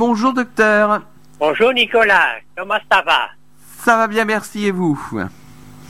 Bonjour 0.00 0.32
docteur. 0.32 1.02
Bonjour 1.40 1.72
Nicolas, 1.72 2.36
comment 2.56 2.78
ça 2.88 3.02
va? 3.02 3.30
Ça 3.80 3.96
va 3.96 4.06
bien, 4.06 4.24
merci 4.24 4.66
et 4.66 4.70
vous? 4.70 4.96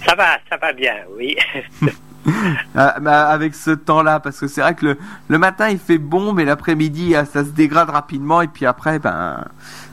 Ça 0.07 0.15
va, 0.15 0.39
ça 0.49 0.57
va 0.57 0.73
bien, 0.73 0.95
oui. 1.19 1.37
Ah, 2.75 2.97
bah, 3.01 3.29
avec 3.29 3.55
ce 3.55 3.71
temps-là, 3.71 4.19
parce 4.21 4.41
que 4.41 4.49
c'est 4.49 4.63
vrai 4.63 4.75
que 4.75 4.85
le, 4.87 4.99
le 5.29 5.39
matin 5.39 5.69
il 5.69 5.79
fait 5.79 5.99
bon, 5.99 6.33
mais 6.33 6.47
l'après-midi 6.47 7.15
ah, 7.15 7.27
ça 7.27 7.45
se 7.45 7.51
dégrade 7.51 7.91
rapidement 7.91 8.41
et 8.41 8.49
puis 8.49 8.65
après 8.65 8.99
ben 8.99 9.45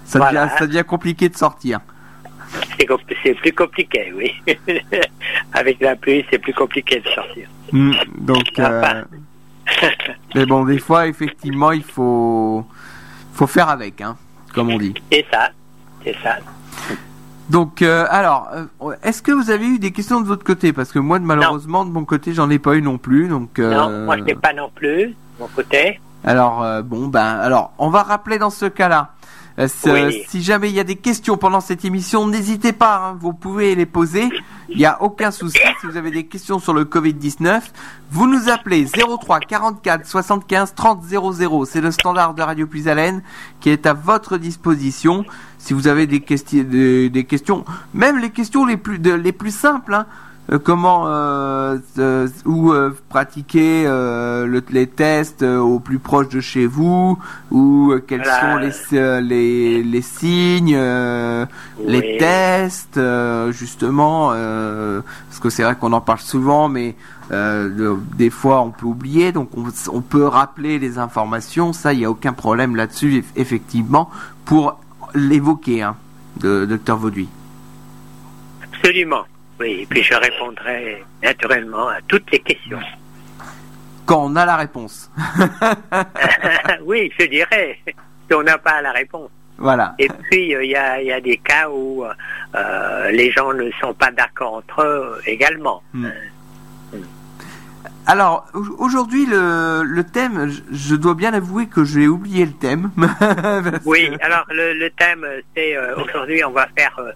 ça, 0.06 0.20
Voilà. 0.20 0.46
devient, 0.46 0.56
ça 0.60 0.68
devient 0.68 0.84
compliqué 0.88 1.28
de 1.28 1.36
sortir. 1.36 1.80
C'est 2.78 3.34
plus 3.36 3.52
compliqué, 3.54 4.14
oui. 4.16 4.34
Avec 5.54 5.82
la 5.82 5.96
pluie, 5.98 6.26
c'est 6.32 6.40
plus 6.40 6.54
compliqué 6.54 7.02
de 7.02 7.08
sortir. 7.10 7.50
Hmm, 7.74 7.92
donc, 8.18 8.48
euh, 8.60 8.82
Enfin. 8.82 9.04
mais 10.36 10.46
bon, 10.46 10.64
des 10.64 10.80
fois 10.80 11.08
effectivement 11.08 11.72
il 11.74 11.84
faut 11.84 12.66
faut 13.36 13.48
faire 13.48 13.70
avec, 13.70 14.02
hein, 14.02 14.18
comme 14.54 14.70
on 14.70 14.78
dit. 14.78 14.94
c'est 15.12 15.26
ça, 15.32 15.50
c'est 16.04 16.16
ça. 16.24 16.38
Donc, 17.50 17.82
euh, 17.84 18.08
alors, 18.10 18.50
euh, 18.56 18.94
est-ce 19.04 19.22
que 19.22 19.32
vous 19.32 19.52
avez 19.52 19.68
eu 19.68 19.78
des 19.78 19.92
questions 19.92 20.20
de 20.20 20.26
votre 20.26 20.44
côté? 20.44 20.74
Parce 20.74 20.92
que 20.92 20.98
moi, 20.98 21.20
malheureusement, 21.20 21.86
de 21.86 21.92
mon 21.92 22.04
côté, 22.06 22.34
j'en 22.34 22.50
ai 22.50 22.58
pas 22.58 22.76
eu 22.76 22.82
non 22.82 22.98
plus. 22.98 23.28
Donc, 23.28 23.60
euh, 23.60 23.72
Non, 23.72 24.06
moi 24.06 24.18
je 24.18 24.24
n'ai 24.24 24.36
pas 24.36 24.54
non 24.54 24.72
plus, 24.74 25.10
de 25.10 25.16
mon 25.40 25.48
côté. 25.48 26.00
Alors 26.24 26.64
euh, 26.64 26.82
bon 26.82 27.08
ben 27.08 27.22
alors 27.24 27.72
on 27.78 27.90
va 27.90 28.02
rappeler 28.02 28.40
dans 28.40 28.50
ce 28.50 28.66
cas-là. 28.66 29.12
Euh, 29.60 29.68
Oui. 29.86 30.24
Si 30.28 30.42
jamais 30.44 30.70
il 30.70 30.76
y 30.76 30.80
a 30.80 30.84
des 30.84 30.96
questions 30.98 31.38
pendant 31.38 31.62
cette 31.62 31.86
émission, 31.86 32.28
n'hésitez 32.28 32.74
pas, 32.74 32.98
hein, 33.12 33.18
vous 33.20 33.34
pouvez 33.34 33.74
les 33.76 33.86
poser. 33.86 34.30
Il 34.70 34.78
n'y 34.78 34.86
a 34.86 35.02
aucun 35.02 35.32
souci. 35.32 35.60
Si 35.80 35.86
vous 35.88 35.96
avez 35.96 36.12
des 36.12 36.26
questions 36.26 36.60
sur 36.60 36.74
le 36.74 36.86
Covid-19, 36.86 37.62
vous 38.12 38.28
nous 38.28 38.50
appelez 38.50 38.86
03 38.86 39.40
44 39.42 40.06
75 40.06 40.74
30 40.76 41.04
00. 41.04 41.66
C'est 41.66 41.82
le 41.82 41.92
standard 41.92 42.34
de 42.34 42.42
Radio 42.42 42.66
Plus 42.68 42.88
Haleine 42.88 43.22
qui 43.60 43.70
est 43.70 43.86
à 43.86 43.94
votre 43.94 44.38
disposition. 44.38 45.24
Si 45.60 45.74
vous 45.74 45.88
avez 45.88 46.06
des, 46.08 46.20
questions, 46.22 46.64
des, 46.64 47.10
des 47.10 47.24
questions, 47.26 47.64
même 47.94 48.18
les 48.20 48.30
questions 48.32 48.66
les 48.66 48.78
plus, 48.78 49.00
de- 49.00 49.14
les 49.14 49.32
plus 49.32 49.56
simples, 49.56 49.94
hein, 49.94 50.06
euh, 50.06 50.12
comment 50.64 51.06
euh, 51.08 51.78
euh, 51.98 52.28
ou 52.46 52.72
euh, 52.72 52.92
pratiquer 53.10 53.86
euh, 53.88 54.46
le- 54.46 54.64
les 54.70 54.86
tests 54.88 55.42
euh, 55.42 55.58
au 55.60 55.80
plus 55.80 55.98
proche 56.00 56.30
de 56.30 56.40
chez 56.40 56.68
vous 56.68 57.18
ou 57.52 57.92
euh, 57.92 58.04
quels 58.06 58.22
Voilà. 58.24 58.40
sont 58.42 58.58
les, 58.58 59.00
euh, 59.00 59.22
les, 59.22 59.82
les 59.84 60.02
signes 60.04 60.76
euh, 60.78 61.46
les 61.84 62.18
tests 62.18 62.98
euh, 62.98 63.52
justement 63.52 64.30
euh, 64.34 65.02
parce 65.30 65.40
que 65.40 65.50
c'est 65.50 65.64
vrai 65.64 65.76
qu'on 65.76 65.94
en 65.94 66.02
parle 66.02 66.20
souvent 66.20 66.70
mais 66.70 66.96
euh, 67.32 67.68
de- 67.70 67.98
des 68.16 68.30
fois 68.30 68.62
on 68.62 68.70
peut 68.70 68.86
oublier 68.86 69.32
donc 69.32 69.50
on, 69.58 69.66
on 69.92 70.02
peut 70.02 70.26
rappeler 70.28 70.78
les 70.78 71.00
informations 71.00 71.74
ça 71.74 71.92
il 71.94 72.00
n'y 72.00 72.06
a 72.06 72.12
aucun 72.12 72.34
problème 72.34 72.76
là-dessus 72.76 73.22
eff- 73.22 73.24
effectivement 73.36 74.12
pour 74.46 74.78
l'évoquer 75.16 75.82
hein, 75.82 75.96
de 76.40 76.66
docteur 76.66 76.98
Vauduit 76.98 77.30
Absolument. 78.64 79.24
Oui, 79.60 79.80
et 79.82 79.86
puis 79.86 80.04
je 80.04 80.14
répondrai 80.14 81.04
naturellement 81.24 81.88
à 81.90 82.02
toutes 82.08 82.30
les 82.32 82.40
questions. 82.40 82.80
quand 84.06 84.26
on 84.26 84.36
a 84.36 84.46
la 84.46 84.58
réponse 84.58 85.10
oui, 86.86 87.12
je 87.20 87.26
dirais, 87.26 87.80
si 87.88 88.34
on 88.34 88.44
n'a 88.44 88.58
pas 88.58 88.82
la 88.82 88.92
réponse. 88.92 89.30
voilà 89.58 89.96
Et 90.00 90.08
puis, 90.30 90.54
euh, 90.56 90.64
il 90.64 90.72
y, 90.72 90.76
a, 90.76 91.02
il 91.02 91.08
y 91.08 91.12
a 91.14 91.22
des 91.22 91.38
cas 91.38 91.70
où 91.70 92.04
euh, 92.06 93.12
les 93.12 93.32
gens 93.32 93.54
ne 93.54 93.70
sont 93.82 93.94
pas 93.94 94.12
d'accord 94.12 94.56
entre 94.56 94.82
eux 94.84 95.22
également. 95.26 95.82
Hmm. 95.94 96.10
Alors 98.08 98.46
au- 98.54 98.84
aujourd'hui 98.84 99.26
le, 99.26 99.82
le 99.84 100.04
thème, 100.04 100.52
je, 100.72 100.96
dois 100.96 101.16
bien 101.16 101.34
avouer 101.34 101.66
que 101.68 101.84
j'ai 101.84 102.08
oublié 102.08 102.46
le 102.46 102.52
thème. 102.54 102.92
Oui, 103.86 104.10
que- 104.12 104.24
alors 104.24 104.46
le, 104.50 104.74
le 104.74 104.90
thème, 104.92 105.26
c'est 105.56 105.76
euh, 105.76 105.96
aujourd'hui, 105.98 106.44
on 106.46 106.52
va 106.52 106.68
faire 106.78 106.94
euh, 107.00 107.10
euh, 107.10 107.12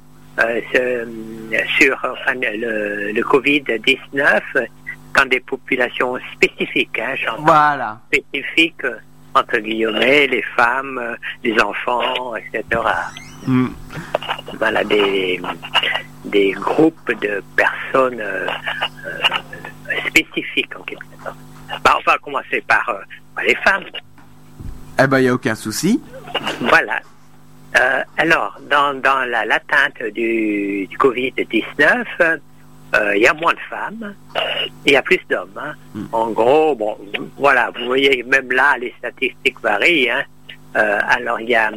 sur 1.78 1.96
enfin, 2.04 2.34
le, 2.36 3.12
le 3.12 3.22
Covid-19 3.22 4.42
dans 5.16 5.26
des 5.28 5.40
populations 5.40 6.18
spécifiques, 6.34 7.00
hein, 7.00 7.16
Voilà. 7.40 8.00
spécifiques, 8.08 8.84
euh, 8.86 8.96
entre 9.36 9.58
guillemets, 9.58 10.28
les 10.28 10.44
femmes, 10.56 10.98
euh, 11.00 11.16
les 11.44 11.60
enfants, 11.60 12.36
etc. 12.36 12.64
Hmm. 13.48 13.70
Voilà, 14.60 14.84
des, 14.84 15.42
des 16.26 16.52
groupes 16.52 17.12
de 17.22 17.42
personnes 17.56 18.20
euh, 18.22 18.48
euh, 19.08 20.10
spécifiques, 20.10 20.76
en 20.80 20.84
quelque 20.84 21.04
sorte. 21.24 21.38
Bah, 21.84 21.98
on 22.00 22.04
va 22.12 22.18
commencer 22.20 22.62
par, 22.68 22.88
euh, 22.90 23.02
par 23.36 23.44
les 23.44 23.56
femmes. 23.56 23.84
Eh 25.02 25.08
ben 25.08 25.20
il 25.20 25.26
y 25.26 25.28
a 25.30 25.34
aucun 25.34 25.56
souci. 25.56 26.02
Voilà. 26.62 27.00
Euh, 27.78 28.02
alors, 28.18 28.58
dans, 28.70 28.94
dans 29.00 29.26
la- 29.30 29.46
l'atteinte 29.46 30.02
du, 30.14 30.88
du 30.88 30.98
Covid-19, 30.98 32.04
euh, 32.96 33.16
il 33.16 33.22
y 33.22 33.28
a 33.28 33.34
moins 33.36 33.54
de 33.54 33.60
femmes, 33.70 34.16
il 34.86 34.94
y 34.94 34.96
a 34.96 35.02
plus 35.04 35.20
d'hommes. 35.30 35.52
hein. 35.58 35.74
Mm. 35.94 36.06
En 36.12 36.32
gros, 36.32 36.76
bon, 36.76 36.98
voilà, 37.38 37.72
vous 37.78 37.86
voyez, 37.86 38.24
même 38.24 38.52
là, 38.52 38.76
les 38.80 38.94
statistiques 38.98 39.60
varient. 39.62 40.10
hein. 40.10 40.24
Euh, 40.76 41.00
alors, 41.10 41.40
il 41.40 41.50
y 41.50 41.56
a, 41.56 41.72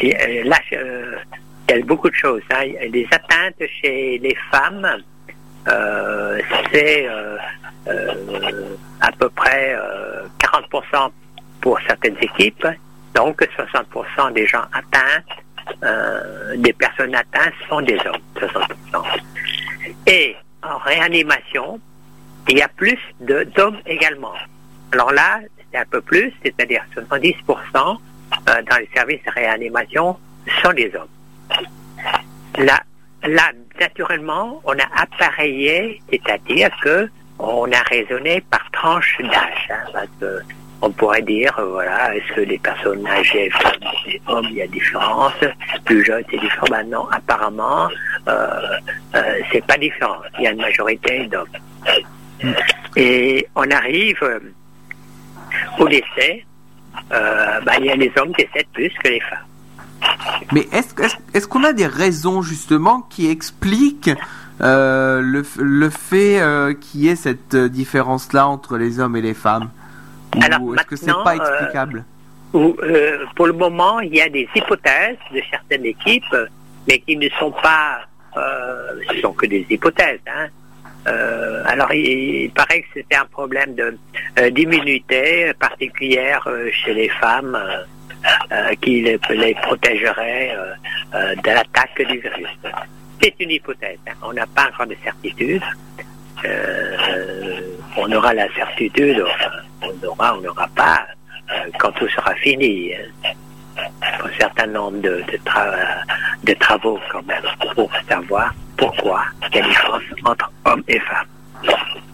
il 0.00 0.08
y 0.08 0.14
a- 0.14 0.44
là, 0.44 0.56
il 0.70 1.76
y 1.76 1.80
a 1.80 1.84
beaucoup 1.84 2.08
de 2.10 2.14
choses. 2.14 2.42
hein. 2.52 2.64
Les 2.90 3.06
atteintes 3.10 3.68
chez 3.82 4.18
les 4.18 4.36
femmes, 4.52 4.86
euh, 5.68 6.38
c'est 6.72 7.08
euh, 7.08 7.36
euh, 7.88 8.76
à 9.00 9.10
peu 9.12 9.28
près 9.30 9.74
euh, 9.76 10.26
40% 10.38 11.10
pour 11.60 11.80
certaines 11.88 12.16
équipes. 12.20 12.66
Donc 13.16 13.40
60% 13.40 14.34
des 14.34 14.46
gens 14.46 14.64
atteints, 14.74 15.22
euh, 15.82 16.54
des 16.56 16.74
personnes 16.74 17.14
atteintes 17.14 17.54
sont 17.66 17.80
des 17.80 17.98
hommes, 18.04 18.20
60%. 18.36 19.20
Et 20.06 20.36
en 20.62 20.76
réanimation, 20.76 21.80
il 22.48 22.58
y 22.58 22.62
a 22.62 22.68
plus 22.68 22.98
d'hommes 23.20 23.80
également. 23.86 24.34
Alors 24.92 25.12
là, 25.12 25.40
c'est 25.72 25.78
un 25.78 25.86
peu 25.86 26.02
plus, 26.02 26.30
c'est-à-dire 26.44 26.84
70% 26.94 27.34
euh, 27.74 28.62
dans 28.70 28.76
les 28.76 28.88
services 28.94 29.24
de 29.24 29.30
réanimation 29.30 30.18
sont 30.62 30.72
des 30.74 30.92
hommes. 30.94 31.08
Là, 32.58 33.52
naturellement, 33.80 34.60
on 34.64 34.78
a 34.78 34.86
appareillé, 34.94 36.02
c'est-à-dire 36.10 36.70
que 36.82 37.08
on 37.38 37.70
a 37.72 37.82
raisonné 37.82 38.42
par 38.50 38.70
tranche 38.72 39.18
d'âge. 39.20 39.70
hein, 39.70 40.06
on 40.82 40.90
pourrait 40.90 41.22
dire, 41.22 41.54
euh, 41.58 41.64
voilà, 41.66 42.14
est-ce 42.14 42.34
que 42.34 42.40
les 42.42 42.58
personnes 42.58 43.06
âgées, 43.06 43.50
femmes 43.50 43.72
et 44.06 44.20
hommes, 44.26 44.46
il 44.50 44.56
y 44.56 44.62
a 44.62 44.66
différence? 44.66 45.32
Plus 45.84 46.04
jeunes, 46.04 46.24
c'est 46.30 46.38
différent. 46.38 46.66
Non, 46.86 47.08
apparemment, 47.10 47.88
euh, 48.28 48.60
euh, 49.14 49.22
c'est 49.50 49.64
pas 49.66 49.78
différent. 49.78 50.18
Il 50.38 50.44
y 50.44 50.46
a 50.46 50.50
une 50.50 50.60
majorité 50.60 51.26
d'hommes. 51.26 51.46
Et 52.96 53.46
on 53.54 53.70
arrive 53.70 54.18
euh, 54.22 54.38
au 55.78 55.88
décès. 55.88 56.44
Euh, 57.12 57.60
ben, 57.64 57.72
il 57.78 57.86
y 57.86 57.90
a 57.90 57.96
les 57.96 58.12
hommes 58.16 58.34
qui 58.34 58.44
décèdent 58.44 58.68
plus 58.72 58.92
que 59.02 59.08
les 59.08 59.20
femmes. 59.20 59.38
Mais 60.52 60.66
est-ce 60.72 61.46
qu'on 61.46 61.64
a 61.64 61.72
des 61.72 61.86
raisons 61.86 62.42
justement 62.42 63.00
qui 63.08 63.30
expliquent 63.30 64.10
le, 64.60 65.42
le 65.58 65.90
fait 65.90 66.40
qu'il 66.80 67.00
y 67.00 67.08
ait 67.08 67.16
cette 67.16 67.56
différence-là 67.56 68.46
entre 68.46 68.76
les 68.76 69.00
hommes 69.00 69.16
et 69.16 69.22
les 69.22 69.34
femmes? 69.34 69.70
Ou 70.34 70.42
Alors, 70.42 70.74
est-ce 70.74 70.86
que 70.86 70.96
c'est 70.96 71.12
pas 71.12 71.34
euh, 71.34 71.36
explicable 71.36 72.04
où, 72.52 72.76
euh, 72.82 73.24
pour 73.34 73.46
le 73.46 73.52
moment, 73.52 74.00
il 74.00 74.14
y 74.14 74.20
a 74.20 74.28
des 74.28 74.48
hypothèses 74.54 75.18
de 75.32 75.40
certaines 75.50 75.84
équipes, 75.84 76.36
mais 76.88 76.98
qui 77.00 77.16
ne 77.16 77.28
sont 77.38 77.50
pas, 77.52 78.00
euh, 78.36 79.00
ce 79.10 79.20
sont 79.20 79.32
que 79.32 79.46
des 79.46 79.66
hypothèses. 79.68 80.20
Hein. 80.26 80.46
Euh, 81.08 81.62
alors, 81.66 81.92
il, 81.92 82.44
il 82.44 82.50
paraît 82.50 82.80
que 82.82 82.86
c'était 82.94 83.16
un 83.16 83.26
problème 83.26 83.74
de 83.74 83.96
euh, 84.38 84.50
d'immunité 84.50 85.52
particulière 85.58 86.42
euh, 86.46 86.70
chez 86.72 86.94
les 86.94 87.08
femmes 87.08 87.54
euh, 87.54 87.84
euh, 88.52 88.74
qui 88.80 89.02
les, 89.02 89.18
les 89.30 89.54
protégerait 89.54 90.54
euh, 90.56 90.74
euh, 91.14 91.34
de 91.36 91.50
l'attaque 91.50 92.02
du 92.08 92.18
virus. 92.18 92.48
C'est 93.22 93.34
une 93.40 93.50
hypothèse. 93.50 93.98
hein. 94.08 94.12
On 94.22 94.32
n'a 94.32 94.46
pas 94.46 94.68
encore 94.72 94.86
de 94.86 94.96
certitude. 95.02 95.62
Euh, 96.44 97.60
on 97.96 98.10
aura 98.12 98.34
la 98.34 98.52
certitude, 98.54 99.22
enfin, 99.26 99.50
on 100.02 100.06
aura, 100.08 100.36
on 100.36 100.40
n'aura 100.40 100.68
pas 100.74 101.00
euh, 101.52 101.70
quand 101.78 101.92
tout 101.92 102.08
sera 102.08 102.34
fini. 102.34 102.92
hein. 102.94 103.30
Un 104.02 104.30
certain 104.38 104.66
nombre 104.68 104.98
de, 105.02 105.22
de, 105.30 105.38
tra- 105.44 105.74
de 106.44 106.54
travaux 106.54 106.98
quand 107.12 107.22
même 107.26 107.42
pour 107.74 107.90
savoir 108.08 108.54
pourquoi 108.78 109.20
il 109.50 109.56
y 109.56 109.60
a 109.60 109.62
une 109.64 109.68
différence 109.68 110.02
entre 110.24 110.50
hommes 110.64 110.82
et 110.88 110.98
femmes. 111.00 111.26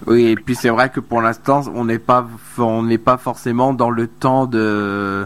Oui, 0.06 0.26
et 0.30 0.34
puis 0.34 0.56
c'est 0.56 0.70
vrai 0.70 0.88
que 0.90 0.98
pour 0.98 1.22
l'instant, 1.22 1.62
on 1.72 1.84
n'est 1.84 2.00
pas, 2.00 2.26
on 2.58 2.82
n'est 2.82 2.98
pas 2.98 3.16
forcément 3.16 3.72
dans 3.74 3.90
le 3.90 4.08
temps 4.08 4.46
de, 4.46 5.24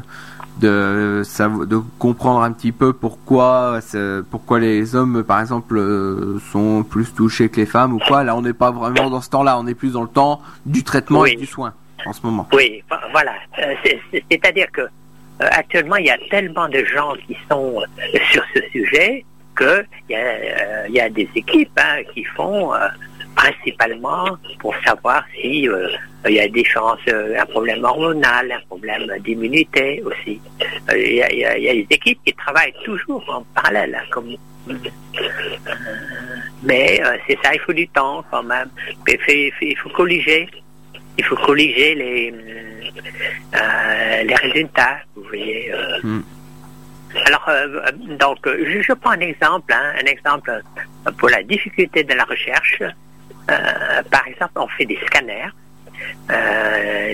de, 0.61 1.23
de 1.65 1.83
comprendre 1.99 2.43
un 2.43 2.53
petit 2.53 2.73
peu 2.73 2.93
pourquoi, 2.93 3.81
pourquoi 4.31 4.59
les 4.61 4.95
hommes, 4.95 5.25
par 5.25 5.41
exemple, 5.41 5.79
euh, 5.79 6.39
sont 6.53 6.83
plus 6.83 7.15
touchés 7.15 7.49
que 7.49 7.57
les 7.57 7.67
femmes 7.67 7.95
ou 7.95 7.99
quoi. 8.07 8.25
Là, 8.25 8.37
on 8.37 8.43
n'est 8.43 8.53
pas 8.53 8.71
vraiment 8.71 9.09
dans 9.09 9.23
ce 9.23 9.31
temps-là. 9.31 9.59
On 9.59 9.67
est 9.67 9.75
plus 9.75 9.93
dans 9.95 10.03
le 10.03 10.09
temps 10.09 10.43
du 10.67 10.85
traitement 10.85 11.21
Oui. 11.21 11.33
et 11.33 11.37
du 11.37 11.47
soin 11.47 11.73
Oui, 12.53 12.83
vo- 12.91 12.97
voilà. 13.13 13.35
Euh, 13.59 13.75
c'est- 13.85 14.01
c'est- 14.11 14.25
C'est-à-dire 14.31 14.71
que 14.73 14.83
actuellement, 15.41 15.97
il 15.97 16.07
y 16.07 16.11
a 16.11 16.19
tellement 16.31 16.69
de 16.69 16.83
gens 16.85 17.15
qui 17.27 17.37
sont 17.51 17.83
sur 18.33 18.45
ce 18.55 18.61
sujet 18.73 19.25
qu'il 19.57 19.87
y, 20.11 20.15
a, 20.15 20.89
y 20.89 21.01
a 21.01 21.09
des 21.11 21.29
équipes 21.35 21.79
hein, 21.79 22.03
qui 22.15 22.25
font 22.25 22.73
principalement 23.35 24.37
pour 24.59 24.75
savoir 24.85 25.25
si 25.35 25.69
il 26.29 26.33
y 26.35 26.41
a 26.41 26.49
des 26.49 26.65
un 27.39 27.47
problème 27.47 27.85
hormonal, 27.85 28.51
un 28.51 28.61
problème 28.67 29.07
d'immunité 29.21 30.03
aussi. 30.05 30.41
Il 30.95 31.15
y, 31.15 31.23
a, 31.23 31.55
des 31.75 31.87
équipes 31.91 32.19
qui 32.25 32.33
travaillent 32.33 32.75
toujours 32.85 33.23
en 33.29 33.43
parallèle, 33.55 33.95
hein, 33.95 34.73
mais 36.63 37.01
c'est 37.27 37.39
ça, 37.43 37.55
il 37.55 37.61
faut 37.61 37.73
du 37.73 37.87
temps 37.89 38.25
quand 38.31 38.43
même. 38.43 38.69
Il 39.29 39.77
faut, 39.77 39.89
corriger 39.91 40.49
il 41.19 41.25
faut 41.25 41.37
corriger 41.37 41.95
les, 41.95 42.35
euh, 43.55 44.23
les 44.23 44.35
résultats, 44.35 44.99
vous 45.15 45.25
voyez. 45.25 45.73
Euh. 45.73 45.99
Hmm. 46.03 46.23
Alors, 47.25 47.49
euh, 47.49 47.91
donc, 48.19 48.39
je, 48.45 48.83
je, 48.83 48.93
prends 48.93 49.13
un 49.13 49.21
exemple, 49.21 49.73
hein, 49.73 49.93
un 50.01 50.07
exemple 50.07 50.63
pour 51.19 51.31
la 51.31 51.43
difficulté 51.43 52.05
de 52.05 52.15
la 52.15 52.25
recherche. 52.25 52.83
par 53.47 54.27
exemple, 54.27 54.53
on 54.57 54.69
fait 54.69 54.85
des 54.85 54.99
scanners, 55.07 55.53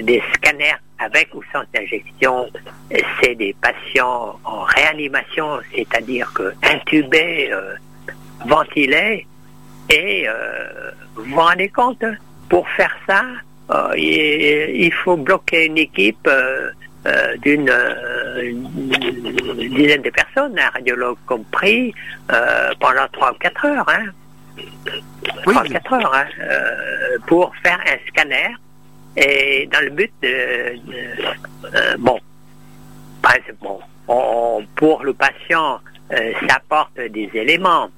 des 0.03 0.23
scanners 0.35 0.81
avec 0.99 1.33
ou 1.35 1.43
sans 1.53 1.63
injection. 1.77 2.49
C'est 3.21 3.35
des 3.35 3.55
patients 3.61 4.41
en 4.45 4.63
réanimation, 4.63 5.61
c'est-à-dire 5.75 6.33
que 6.33 6.53
intubés, 6.63 7.51
ventilés, 8.47 9.27
et 9.91 10.27
vous 11.15 11.25
vous 11.25 11.37
rendez 11.41 11.69
compte, 11.69 12.05
pour 12.49 12.69
faire 12.71 12.97
ça, 13.07 13.23
euh, 13.73 13.97
il, 13.97 14.93
faut 14.93 15.17
bloquer 15.17 15.67
une 15.67 15.79
équipe 15.79 16.27
euh, 16.27 16.71
euh, 17.07 17.37
d'une 17.39 17.73
dizaine 19.71 20.03
de 20.03 20.11
personnes, 20.11 20.59
un 20.59 20.69
radiologue 20.69 21.17
compris, 21.27 21.95
pendant 22.29 23.09
3 23.13 23.33
ou 23.33 23.35
4 23.35 23.67
heures. 23.67 23.89
Hein. 23.89 24.05
3 25.45 25.63
ou 25.63 25.69
4 25.69 25.93
heures 25.95 26.15
hein, 26.15 26.27
pour 27.27 27.53
faire 27.63 27.81
un 27.81 28.09
scanner 28.09 28.55
et 29.17 29.69
dans 29.73 29.81
le 29.81 29.91
but 29.91 30.13
de, 30.23 30.77
bon, 31.99 32.19
bon 33.61 33.81
on, 34.09 34.65
pour 34.75 35.03
le 35.05 35.15
patient 35.15 35.81
ça 36.11 36.57
apporte 36.57 36.99
des 36.99 37.31
éléments 37.35 37.89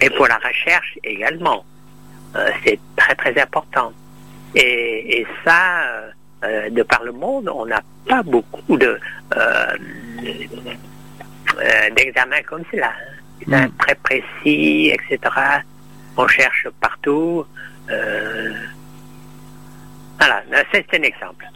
mais 0.00 0.10
pour 0.10 0.26
la 0.26 0.36
recherche 0.36 0.98
également 1.02 1.64
c'est 2.64 2.78
très 2.96 3.14
très 3.14 3.40
important 3.40 3.92
et, 4.54 5.26
ça, 5.44 5.84
euh, 6.44 6.70
de 6.70 6.82
par 6.82 7.02
le 7.02 7.12
monde, 7.12 7.50
on 7.52 7.66
n'a 7.66 7.82
pas 8.06 8.22
beaucoup 8.22 8.76
de 8.76 8.98
euh, 9.36 9.76
euh, 11.58 11.90
d'examens 11.96 12.42
comme 12.46 12.62
cela. 12.70 12.92
Hein. 13.48 13.66
Mm. 13.66 13.76
Très 13.78 13.94
précis, 13.96 14.92
etc. 14.92 15.18
On 16.16 16.28
cherche 16.28 16.68
partout. 16.80 17.44
voilà, 20.18 20.42
c'est 20.72 20.86
un 20.94 21.02
exemple. 21.02 21.46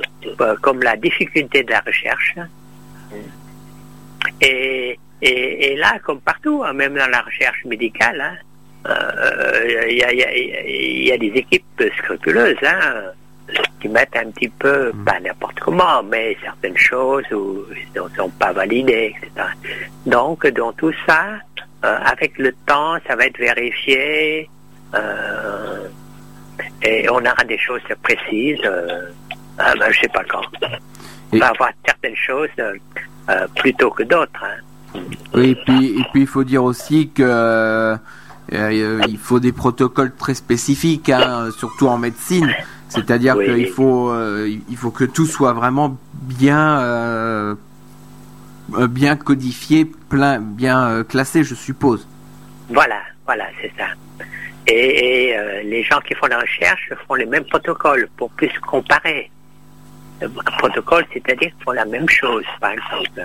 Comme 0.61 0.83
la 0.83 0.97
difficulté 0.97 1.63
de 1.63 1.71
la 1.71 1.81
recherche. 1.81 2.35
Et, 4.41 4.99
et, 5.23 5.77
là, 5.77 5.99
comme 6.01 6.21
partout, 6.21 6.63
hein, 6.65 6.73
même 6.73 6.95
dans 6.95 7.11
la 7.11 7.23
recherche 7.23 7.65
médicale, 7.65 8.21
hein, 8.21 8.37
il 8.89 10.05
euh, 10.05 10.67
y, 10.67 11.13
a, 11.13 11.19
des 11.19 11.33
équipes 11.35 11.83
scrupuleuses 11.99 12.57
hein, 12.63 13.03
qui 13.81 13.89
mettent 13.89 14.17
un 14.17 14.31
petit 14.31 14.49
peu, 14.49 14.93
mm. 14.93 15.05
pas 15.05 15.21
n'importe 15.21 15.61
comment, 15.61 16.03
mais 16.03 16.37
certaines 16.43 16.77
choses 16.77 17.25
où 17.33 17.65
ne 17.95 18.17
sont 18.17 18.31
pas 18.31 18.53
validées, 18.53 19.15
etc. 19.17 19.49
Donc, 20.07 20.47
dans 20.47 20.73
tout 20.73 20.93
ça, 21.07 21.25
euh, 21.85 21.99
avec 22.05 22.39
le 22.39 22.53
temps, 22.67 22.97
ça 23.07 23.17
va 23.17 23.27
être 23.27 23.39
vérifié 23.39 24.49
euh, 24.95 25.89
et 26.83 27.09
on 27.11 27.19
aura 27.19 27.45
des 27.47 27.59
choses 27.59 27.83
précises. 28.03 28.61
Ah, 29.59 29.75
ben, 29.79 29.91
je 29.91 30.01
sais 30.01 30.09
pas 30.09 30.25
quand. 30.25 30.43
On 31.33 31.39
va 31.39 31.49
avoir 31.49 31.71
certaines 31.85 32.17
choses 32.17 32.49
plutôt 33.57 33.91
que 33.91 34.03
d'autres. 34.05 34.43
Hein. 34.43 35.01
Oui, 35.35 35.51
et 35.51 35.55
puis, 35.55 36.01
et 36.01 36.05
puis 36.11 36.23
il 36.23 36.27
faut 36.27 36.45
dire 36.45 36.65
aussi 36.65 37.11
que 37.11 37.99
euh, 38.53 39.01
il 39.09 39.19
faut 39.19 39.41
des 39.41 39.53
protocoles 39.53 40.15
très 40.15 40.35
spécifiques, 40.35 41.11
hein, 41.11 41.51
surtout 41.57 41.89
en 41.89 41.99
médecine. 41.99 42.55
C'est-à-dire 42.89 43.37
qu'il 43.37 43.69
faut, 43.69 44.11
euh, 44.11 44.49
il 44.69 44.77
faut 44.77 44.91
que 44.91 45.05
tout 45.05 45.27
soit 45.27 45.53
vraiment 45.53 45.99
bien, 46.15 46.81
euh, 46.81 47.55
bien 48.71 49.17
codifié, 49.17 49.85
plein, 49.85 50.41
bien 50.41 51.05
classé, 51.05 51.45
je 51.45 51.55
suppose. 51.55 52.09
Voilà, 52.71 53.01
voilà, 53.27 53.45
c'est 53.61 53.73
ça. 53.77 53.89
Et, 54.67 55.35
les 55.65 55.83
gens 55.83 56.01
qui 56.01 56.15
font 56.15 56.27
la 56.27 56.39
recherche 56.39 56.93
font 57.07 57.15
les 57.15 57.27
mêmes 57.27 57.45
protocoles 57.45 58.09
pour 58.17 58.31
plus 58.31 58.51
comparer. 58.61 59.31
Un 60.23 60.29
protocole, 60.59 61.05
c'est-à-dire 61.13 61.51
qu'ils 61.51 61.65
font 61.65 61.73
la 61.73 61.85
même 61.85 62.09
chose, 62.09 62.45
par 62.61 62.73
exemple. 62.73 63.21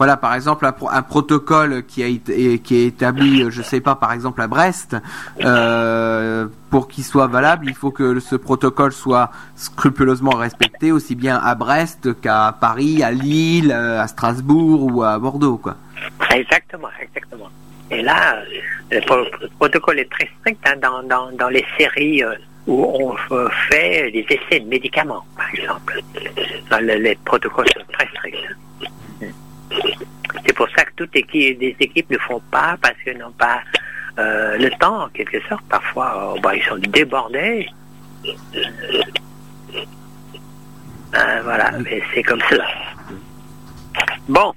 Voilà, 0.00 0.16
par 0.16 0.34
exemple, 0.34 0.64
un, 0.64 1.02
protocole 1.02 1.84
qui 1.84 2.20
qui 2.20 2.74
est 2.74 2.86
établi, 2.86 3.50
je 3.50 3.60
sais 3.60 3.82
pas, 3.82 3.96
par 3.96 4.14
exemple 4.14 4.40
à 4.40 4.46
Brest, 4.46 4.96
euh, 5.44 6.46
pour 6.70 6.88
qu'il 6.88 7.04
soit 7.04 7.26
valable, 7.26 7.66
il 7.68 7.74
faut 7.74 7.90
que 7.90 8.18
ce 8.18 8.34
protocole 8.34 8.92
soit 8.92 9.30
scrupuleusement 9.56 10.30
respecté, 10.30 10.90
aussi 10.90 11.14
bien 11.14 11.36
à 11.36 11.54
Brest 11.54 12.18
qu'à 12.22 12.56
Paris, 12.58 13.02
à 13.02 13.10
Lille, 13.10 13.72
à 13.72 14.06
Strasbourg 14.06 14.84
ou 14.90 15.02
à 15.02 15.18
Bordeaux, 15.18 15.58
quoi. 15.58 15.76
Exactement, 16.34 16.88
exactement. 16.98 17.50
Et 17.90 18.00
là, 18.00 18.38
le, 18.90 19.00
protocole 19.58 19.98
est 19.98 20.10
très 20.10 20.30
strict 20.38 20.66
hein, 20.66 20.76
dans, 20.80 21.02
dans, 21.02 21.30
dans, 21.32 21.50
les 21.50 21.66
séries 21.76 22.24
euh, 22.24 22.36
où 22.66 22.86
on 22.86 23.14
fait 23.68 24.10
des 24.12 24.24
essais 24.30 24.60
de 24.60 24.66
médicaments, 24.66 25.26
par 25.36 25.46
exemple. 25.52 26.00
les 26.80 27.18
protocoles 27.22 27.68
sont 27.68 27.84
très 27.92 28.08
stricts. 28.16 28.48
C'est 30.46 30.54
pour 30.54 30.68
ça 30.70 30.84
que 30.84 30.92
toutes 30.96 31.14
les 31.14 31.76
équipes 31.80 32.10
ne 32.10 32.18
font 32.18 32.40
pas 32.50 32.76
parce 32.80 32.94
qu'elles 33.04 33.18
n'ont 33.18 33.32
pas 33.32 33.60
euh, 34.18 34.58
le 34.58 34.70
temps, 34.78 35.04
en 35.04 35.08
quelque 35.08 35.40
sorte. 35.48 35.62
Parfois, 35.68 36.34
euh, 36.36 36.40
bah, 36.40 36.54
ils 36.54 36.62
sont 36.62 36.76
débordés. 36.76 37.68
Euh, 41.14 41.40
voilà, 41.42 41.72
mais 41.78 42.02
c'est 42.12 42.22
comme 42.22 42.40
cela. 42.48 42.66
Bon, 44.28 44.52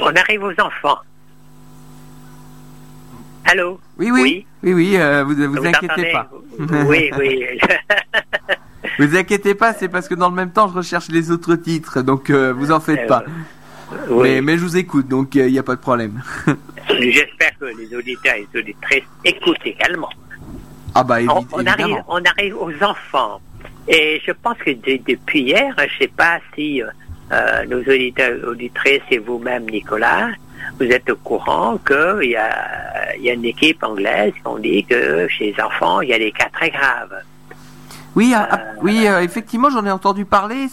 on 0.00 0.14
arrive 0.14 0.42
aux 0.42 0.60
enfants. 0.60 0.98
Allô? 3.44 3.78
Oui, 3.98 4.10
oui, 4.10 4.46
oui, 4.64 4.72
oui, 4.74 4.96
vous 5.24 5.52
vous, 5.52 5.66
inquiétez 5.66 6.12
pas. 6.12 6.28
Oui, 6.86 7.10
oui. 7.16 7.46
vous 8.98 9.16
inquiétez 9.16 9.54
pas, 9.54 9.72
c'est 9.72 9.88
parce 9.88 10.08
que 10.08 10.14
dans 10.14 10.28
le 10.28 10.34
même 10.34 10.50
temps, 10.50 10.68
je 10.68 10.74
recherche 10.74 11.08
les 11.08 11.30
autres 11.30 11.54
titres, 11.54 12.02
donc 12.02 12.30
vous 12.30 12.72
en 12.72 12.80
faites 12.80 13.06
pas. 13.06 13.22
Oui. 14.08 14.40
Mais, 14.40 14.56
je 14.56 14.62
vous 14.62 14.76
écoute, 14.76 15.08
donc 15.08 15.34
il 15.34 15.46
n'y 15.46 15.58
a 15.58 15.62
pas 15.62 15.76
de 15.76 15.80
problème. 15.80 16.22
J'espère 16.88 17.58
que 17.58 17.66
les 17.66 17.94
auditeurs 17.96 18.34
et 18.34 18.46
les 18.52 18.60
auditrices 18.60 19.04
écoutent 19.24 19.64
également. 19.64 20.10
Ah 20.94 21.04
bah 21.04 21.18
on, 21.28 21.44
on 21.52 21.66
arrive, 21.66 21.96
on 22.08 22.22
arrive 22.24 22.56
aux 22.56 22.72
enfants. 22.82 23.40
Et 23.88 24.20
je 24.26 24.32
pense 24.32 24.56
que 24.58 24.70
depuis 24.70 25.42
hier, 25.42 25.74
je 25.76 25.82
ne 25.82 25.88
sais 26.00 26.08
pas 26.08 26.40
si 26.54 26.82
euh, 26.82 26.86
euh, 27.32 27.64
nos 27.66 27.80
auditeurs 27.80 28.32
et 28.32 28.44
auditrices 28.44 29.02
et 29.10 29.18
vous-même, 29.18 29.68
Nicolas, 29.68 30.30
vous 30.80 30.86
êtes 30.86 31.08
au 31.10 31.16
courant 31.16 31.78
qu'il 31.78 32.30
y 32.30 32.36
a, 32.36 33.16
y 33.18 33.30
a 33.30 33.32
une 33.34 33.44
équipe 33.44 33.82
anglaise 33.82 34.32
qui 34.32 34.62
dit 34.62 34.84
que 34.84 35.28
chez 35.28 35.52
les 35.52 35.62
enfants, 35.62 36.00
il 36.00 36.08
y 36.08 36.14
a 36.14 36.18
des 36.18 36.32
cas 36.32 36.48
très 36.52 36.70
graves. 36.70 37.14
Oui, 38.16 38.32
ah, 38.34 38.48
ah, 38.50 38.58
oui, 38.80 39.06
euh, 39.06 39.20
effectivement, 39.20 39.68
j'en 39.68 39.84
ai 39.84 39.90
entendu 39.90 40.24
parler. 40.24 40.68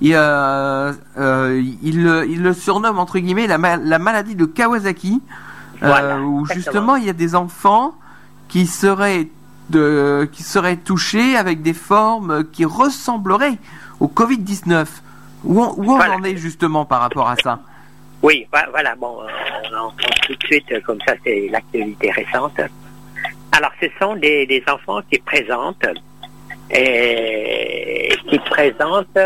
Il, 0.00 0.14
euh, 0.14 0.92
euh, 1.18 1.62
il, 1.82 2.02
le 2.02 2.52
surnomme 2.54 2.98
entre 2.98 3.18
guillemets 3.18 3.46
la, 3.46 3.58
la 3.76 3.98
maladie 3.98 4.34
de 4.34 4.46
Kawasaki, 4.46 5.20
où 5.82 6.46
justement 6.46 6.96
il 6.96 7.04
y 7.04 7.10
a 7.10 7.12
des 7.12 7.34
enfants 7.34 7.94
qui 8.48 8.66
seraient 8.66 9.28
de, 9.68 10.28
qui 10.32 10.42
seraient 10.42 10.76
touchés 10.76 11.36
avec 11.36 11.60
des 11.60 11.74
formes 11.74 12.44
qui 12.50 12.64
ressembleraient 12.64 13.58
au 14.00 14.08
Covid 14.08 14.38
19. 14.38 15.02
Où, 15.44 15.60
on, 15.60 16.00
en 16.00 16.22
est 16.22 16.36
justement 16.36 16.86
par 16.86 17.02
rapport 17.02 17.28
à 17.28 17.36
ça? 17.36 17.58
Oui, 18.22 18.46
voilà. 18.70 18.94
Bon, 18.94 19.18
on, 19.76 19.90
tout 20.26 20.34
de 20.34 20.44
suite 20.44 20.82
comme 20.84 21.00
ça, 21.06 21.14
c'est 21.22 21.48
l'actualité 21.50 22.12
récente. 22.12 22.60
Alors, 23.50 23.72
ce 23.80 23.88
sont 24.00 24.16
des, 24.16 24.46
des 24.46 24.62
enfants 24.68 25.00
qui 25.10 25.18
présentent 25.18 25.86
et 26.72 28.08
qui 28.28 28.38
présente 28.38 29.18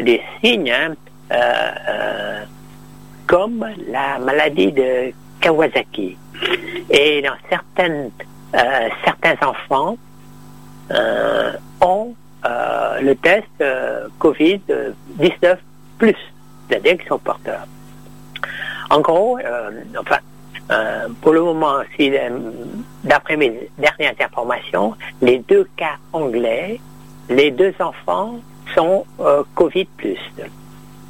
des 0.00 0.22
signes 0.42 0.70
hein, 0.70 0.94
euh, 1.32 1.36
euh, 1.88 2.44
comme 3.26 3.66
la 3.88 4.18
maladie 4.18 4.72
de 4.72 5.12
Kawasaki. 5.40 6.16
Et 6.90 7.22
dans 7.22 7.34
certaines, 7.48 8.10
euh, 8.54 8.88
certains 9.04 9.36
enfants 9.46 9.96
ont 11.80 12.14
le 13.00 13.14
test 13.14 13.64
Covid-19 14.20 15.56
plus. 15.98 16.14
c'est-à-dire 16.68 16.98
qu'ils 16.98 17.08
sont 17.08 17.18
porteurs. 17.18 17.66
En 18.90 19.00
gros, 19.00 19.38
enfin, 19.98 20.18
pour 21.22 21.32
le 21.32 21.42
moment, 21.42 21.78
d'après 23.04 23.36
mes 23.36 23.70
dernières 23.78 24.14
informations, 24.20 24.94
les 25.22 25.38
deux 25.38 25.66
cas 25.76 25.96
anglais, 26.12 26.78
les 27.28 27.50
deux 27.50 27.74
enfants 27.80 28.40
sont 28.74 29.04
Covid 29.54 29.86
plus. 29.96 30.18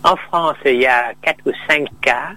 En 0.04 0.16
France, 0.16 0.56
il 0.64 0.80
y 0.80 0.86
a 0.86 1.12
quatre 1.22 1.40
ou 1.46 1.52
cinq 1.68 1.86
cas 2.00 2.30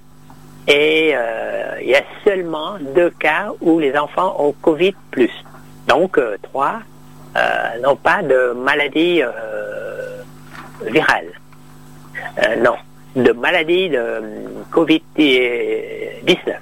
et 0.67 1.11
euh, 1.13 1.77
il 1.81 1.89
y 1.89 1.95
a 1.95 2.03
seulement 2.23 2.77
deux 2.79 3.11
cas 3.11 3.51
où 3.61 3.79
les 3.79 3.95
enfants 3.97 4.35
ont 4.39 4.51
Covid 4.61 4.93
plus. 5.11 5.31
Donc 5.87 6.17
euh, 6.17 6.37
trois 6.41 6.79
euh, 7.37 7.79
n'ont 7.81 7.95
pas 7.95 8.23
de 8.23 8.53
maladie 8.53 9.21
virale. 10.85 11.27
non, 12.59 12.75
de 13.15 13.31
maladie 13.31 13.89
de 13.89 14.21
Covid-19. 14.71 16.55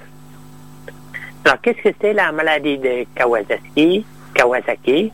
Alors 1.44 1.60
qu'est-ce 1.60 1.82
que 1.88 1.94
c'est 2.00 2.12
la 2.12 2.32
maladie 2.32 2.78
de 2.78 3.04
Kawasaki? 3.14 4.04
Kawasaki. 4.34 5.12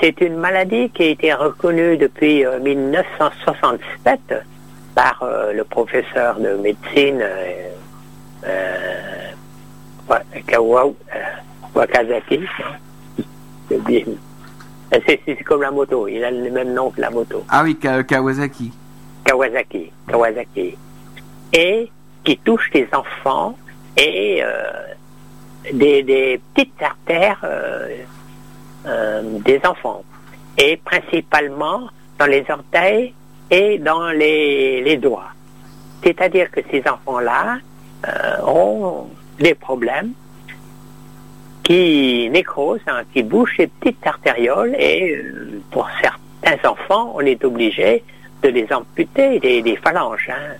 C'est 0.00 0.20
une 0.20 0.36
maladie 0.36 0.90
qui 0.90 1.02
a 1.02 1.06
été 1.06 1.32
reconnue 1.32 1.96
depuis 1.96 2.44
1967 2.62 4.34
par 4.94 5.24
le 5.52 5.62
professeur 5.64 6.38
de 6.38 6.54
médecine 6.54 7.22
euh, 8.46 9.30
Wakazaki. 11.74 12.40
C'est 14.90 15.44
comme 15.44 15.62
la 15.62 15.70
moto, 15.70 16.06
il 16.08 16.22
a 16.24 16.30
le 16.30 16.50
même 16.50 16.72
nom 16.72 16.90
que 16.90 17.00
la 17.00 17.10
moto. 17.10 17.44
Ah 17.48 17.62
oui, 17.64 17.76
Kawasaki. 17.76 18.72
Kawasaki, 19.24 19.90
Kawasaki. 20.06 20.76
Et 21.52 21.90
qui 22.22 22.38
touche 22.38 22.70
les 22.72 22.88
enfants 22.92 23.56
et 23.96 24.42
euh, 24.42 24.70
des, 25.72 26.40
petites 26.54 26.82
artères 26.82 27.40
euh, 27.44 27.88
euh, 27.90 28.04
des 28.84 29.60
enfants. 29.64 30.02
Et 30.58 30.76
principalement 30.76 31.88
dans 32.18 32.26
les 32.26 32.44
orteils 32.48 33.14
et 33.50 33.78
dans 33.78 34.10
les, 34.10 34.96
doigts. 34.96 35.30
C'est-à-dire 36.02 36.50
que 36.50 36.60
ces 36.70 36.82
enfants-là, 36.88 37.58
euh, 38.06 38.36
ont 38.46 39.08
des 39.38 39.54
problèmes 39.54 40.12
qui 41.62 42.28
nécrosent, 42.30 42.80
qui 43.12 43.22
bouchent 43.22 43.56
les 43.56 43.66
petites 43.66 44.06
artérioles 44.06 44.74
et 44.78 45.16
euh, 45.16 45.62
pour 45.70 45.88
certains 46.02 46.68
enfants, 46.68 47.14
on 47.14 47.20
est 47.20 47.42
obligé 47.44 48.04
de 48.42 48.48
les 48.50 48.70
amputer 48.70 49.40
des, 49.40 49.76
phalanges. 49.76 50.28
Hein. 50.30 50.56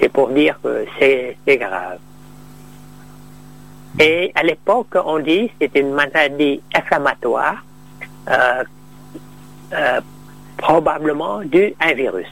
C'est 0.00 0.08
pour 0.08 0.30
dire 0.30 0.58
que 0.62 0.86
c'est 0.98 1.36
grave. 1.46 1.98
Et 4.00 4.32
à 4.34 4.42
l'époque, 4.42 4.96
on 5.04 5.18
dit 5.18 5.48
que 5.48 5.54
c'est 5.60 5.80
une 5.80 5.92
maladie 5.92 6.62
inflammatoire, 6.74 7.64
euh, 8.28 8.64
probablement 10.56 11.40
due 11.42 11.74
à 11.80 11.88
un 11.88 11.94
virus. 11.94 12.28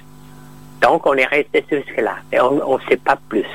Donc, 0.81 1.07
on 1.07 1.15
est 1.15 1.27
resté 1.27 1.65
jusque-là. 1.71 2.17
Et 2.33 2.41
on 2.41 2.79
ne 2.79 2.83
sait 2.89 2.97
pas 2.97 3.17
plus. 3.29 3.47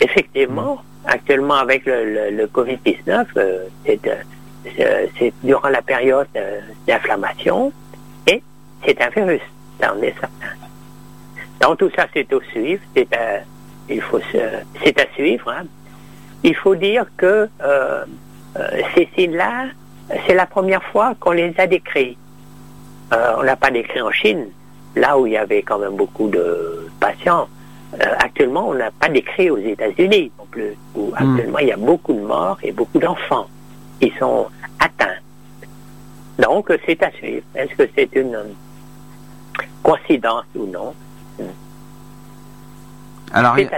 Effectivement, 0.00 0.82
actuellement 1.04 1.54
avec 1.54 1.84
le, 1.86 2.46
Covid-19, 2.46 3.26
euh, 3.36 3.66
euh, 3.88 5.06
c'est 5.18 5.32
durant 5.42 5.68
la 5.68 5.82
période 5.82 6.28
euh, 6.36 6.60
d'inflammation 6.86 7.72
et 8.26 8.42
c'est 8.84 9.00
un 9.00 9.08
virus, 9.08 9.40
ça 9.80 9.94
en 9.94 10.02
est 10.02 10.14
certain. 10.18 10.54
Donc 11.60 11.78
tout 11.78 11.90
ça, 11.94 12.06
c'est 12.14 12.32
au 12.32 12.40
suivre, 12.42 12.82
c'est 12.94 13.12
à, 13.14 13.40
il 13.88 14.00
faut, 14.00 14.20
c'est 14.30 15.00
à 15.00 15.12
suivre. 15.14 15.50
Hein. 15.50 15.64
Il 16.42 16.54
faut 16.56 16.74
dire 16.74 17.06
que 17.16 17.48
ces 18.94 19.08
signes-là, 19.14 19.66
c'est 20.26 20.34
la 20.34 20.46
première 20.46 20.82
fois 20.84 21.14
qu'on 21.20 21.32
les 21.32 21.54
a 21.58 21.66
décrits. 21.66 22.16
on 23.12 23.42
n'a 23.42 23.56
pas 23.56 23.70
décrit 23.70 24.00
en 24.00 24.10
Chine, 24.10 24.46
là 24.96 25.18
où 25.18 25.26
il 25.26 25.32
y 25.32 25.36
avait 25.36 25.62
quand 25.62 25.78
même 25.78 25.96
beaucoup 25.96 26.28
de 26.28 26.88
patients. 26.98 27.48
Euh, 27.94 28.14
actuellement, 28.18 28.68
on 28.68 28.74
n'a 28.74 28.90
pas 28.90 29.08
décrit 29.08 29.50
aux 29.50 29.58
États-Unis 29.58 30.30
non 30.38 30.46
plus, 30.50 30.76
où 30.94 31.10
hmm. 31.10 31.14
actuellement 31.14 31.58
il 31.58 31.68
y 31.68 31.72
a 31.72 31.76
beaucoup 31.76 32.12
de 32.12 32.20
morts 32.20 32.58
et 32.62 32.72
beaucoup 32.72 32.98
d'enfants 32.98 33.48
qui 34.00 34.12
sont 34.18 34.46
atteints. 34.78 35.18
Donc, 36.38 36.72
c'est 36.86 37.02
à 37.02 37.10
suivre. 37.10 37.44
Est-ce 37.54 37.74
que 37.74 37.90
c'est 37.94 38.14
une 38.14 38.38
coïncidence 39.82 40.44
ou 40.54 40.66
non? 40.66 40.94
Alors, 43.32 43.58
il, 43.58 43.68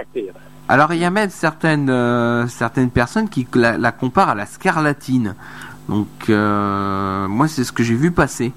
alors, 0.73 0.91
il 0.91 0.99
y 0.99 1.05
a 1.05 1.11
même 1.11 1.29
certaines, 1.29 1.87
euh, 1.87 2.47
certaines 2.47 2.89
personnes 2.89 3.29
qui 3.29 3.45
la, 3.53 3.91
comparent 3.91 4.29
à 4.29 4.35
la 4.35 4.47
scarlatine. 4.47 5.35
Donc, 5.87 6.07
euh, 6.29 7.27
moi, 7.27 7.47
c'est 7.47 7.63
ce 7.63 7.71
que 7.71 7.83
j'ai 7.83 7.93
vu 7.93 8.09
passer. 8.09 8.51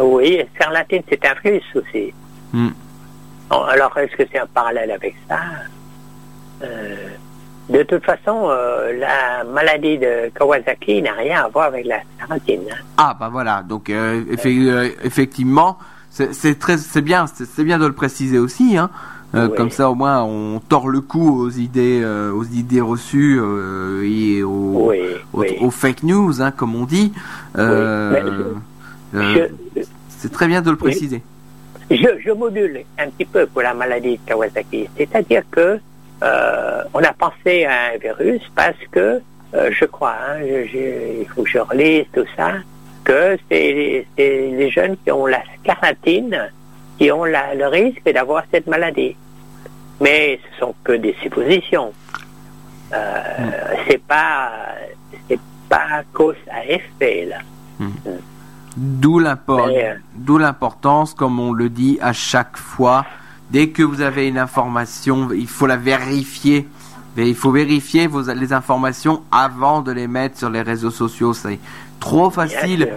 Oui, 0.00 0.40
scarlatine, 0.54 1.02
c'est 1.08 1.26
un 1.26 1.34
virus 1.42 1.64
aussi. 1.74 2.14
Hmm. 2.52 2.68
Alors, 3.50 3.98
est-ce 3.98 4.16
que 4.16 4.22
c'est 4.30 4.38
un 4.38 4.46
parallèle 4.46 4.92
avec 4.92 5.16
ça? 5.28 5.40
Euh, 6.62 7.08
De 7.70 7.82
toute 7.82 8.04
façon, 8.04 8.48
la 8.96 9.42
maladie 9.42 9.98
de 9.98 10.30
Kawasaki 10.32 11.02
n'a 11.02 11.14
rien 11.14 11.44
à 11.44 11.48
voir 11.48 11.66
avec 11.66 11.86
la 11.86 12.02
scarlatine. 12.14 12.68
Hein. 12.70 12.84
Ah, 12.98 13.16
bah 13.18 13.30
voilà. 13.32 13.64
Donc, 13.64 13.90
effectivement, 13.90 15.76
c'est 16.08 17.02
bien, 17.02 17.26
c'est 17.26 17.64
bien 17.64 17.80
de 17.80 17.86
le 17.86 17.94
préciser 17.94 18.38
aussi. 18.38 18.78
Hein. 18.78 18.90
Comme 19.56 19.70
ça, 19.70 19.90
au 19.90 19.94
moins, 19.94 20.22
on 20.22 20.60
tord 20.60 20.88
le 20.88 21.00
cou 21.00 21.42
aux 21.42 21.50
idées, 21.50 22.04
aux 22.04 22.44
idées 22.44 22.80
reçues 22.80 23.40
et 24.04 24.42
aux, 24.42 25.70
fake 25.70 26.02
news, 26.02 26.42
hein, 26.42 26.50
comme 26.50 26.74
on 26.74 26.84
dit. 26.84 27.12
c'est 30.08 30.32
très 30.32 30.46
bien 30.46 30.62
de 30.62 30.70
le 30.70 30.76
préciser. 30.76 31.22
Je, 31.90 32.32
module 32.32 32.80
un 32.98 33.08
petit 33.10 33.24
peu 33.24 33.46
pour 33.46 33.62
la 33.62 33.72
maladie 33.72 34.16
de 34.16 34.20
Kawasaki. 34.26 34.88
C'est-à-dire 34.96 35.42
que 35.50 35.78
euh, 36.22 36.82
on 36.94 36.98
a 36.98 37.12
pensé 37.12 37.64
à 37.64 37.92
un 37.94 37.98
virus 37.98 38.42
parce 38.54 38.76
que, 38.90 39.20
euh, 39.54 39.70
je 39.70 39.84
crois, 39.84 40.14
hein, 40.28 40.40
il 40.42 41.26
faut 41.28 41.42
que 41.42 41.48
je 41.48 41.58
relise 41.58 42.06
tout 42.12 42.24
ça, 42.36 42.54
que 43.04 43.38
c'est 43.48 44.04
les 44.18 44.70
jeunes 44.70 44.96
qui 45.04 45.12
ont 45.12 45.26
la 45.26 45.42
scarlatine 45.60 46.50
qui 46.98 47.12
ont 47.12 47.24
le 47.24 47.66
risque 47.66 48.10
d'avoir 48.10 48.44
cette 48.50 48.66
maladie. 48.66 49.14
Mais 50.00 50.40
ce 50.42 50.60
sont 50.60 50.74
que 50.84 50.92
des 50.92 51.14
suppositions. 51.22 51.92
Euh, 52.92 53.74
c'est 53.88 54.02
pas 54.02 54.52
c'est 55.28 55.40
pas 55.68 56.02
cause 56.12 56.36
à 56.50 56.64
effet 56.66 57.26
là. 57.28 57.38
Hmm. 57.78 57.86
Hmm. 58.04 58.18
Euh, 58.78 59.94
d'où 60.14 60.38
l'importance, 60.38 61.14
comme 61.14 61.40
on 61.40 61.52
le 61.52 61.70
dit 61.70 61.98
à 62.02 62.12
chaque 62.12 62.56
fois, 62.58 63.06
dès 63.50 63.70
que 63.70 63.82
vous 63.82 64.02
avez 64.02 64.28
une 64.28 64.38
information, 64.38 65.30
il 65.32 65.48
faut 65.48 65.66
la 65.66 65.76
vérifier. 65.76 66.68
il 67.16 67.34
faut 67.34 67.52
vérifier 67.52 68.06
vos, 68.06 68.22
les 68.34 68.52
informations 68.52 69.22
avant 69.32 69.80
de 69.80 69.92
les 69.92 70.06
mettre 70.06 70.36
sur 70.38 70.50
les 70.50 70.62
réseaux 70.62 70.90
sociaux. 70.90 71.32
C'est 71.32 71.58
trop 72.00 72.28
facile. 72.30 72.92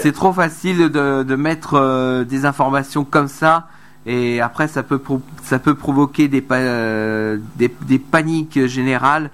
C'est 0.00 0.12
trop 0.12 0.32
facile 0.32 0.88
de, 0.88 1.36
mettre 1.36 1.74
euh, 1.74 2.24
des 2.24 2.44
informations 2.44 3.04
comme 3.04 3.28
ça 3.28 3.66
et 4.06 4.40
après 4.40 4.68
ça 4.68 4.82
peut 4.82 5.00
ça 5.42 5.58
peut 5.58 5.74
provoquer 5.74 6.28
des, 6.28 6.44
euh, 6.50 7.38
des, 7.56 7.72
des 7.86 7.98
paniques 7.98 8.66
générales 8.66 9.30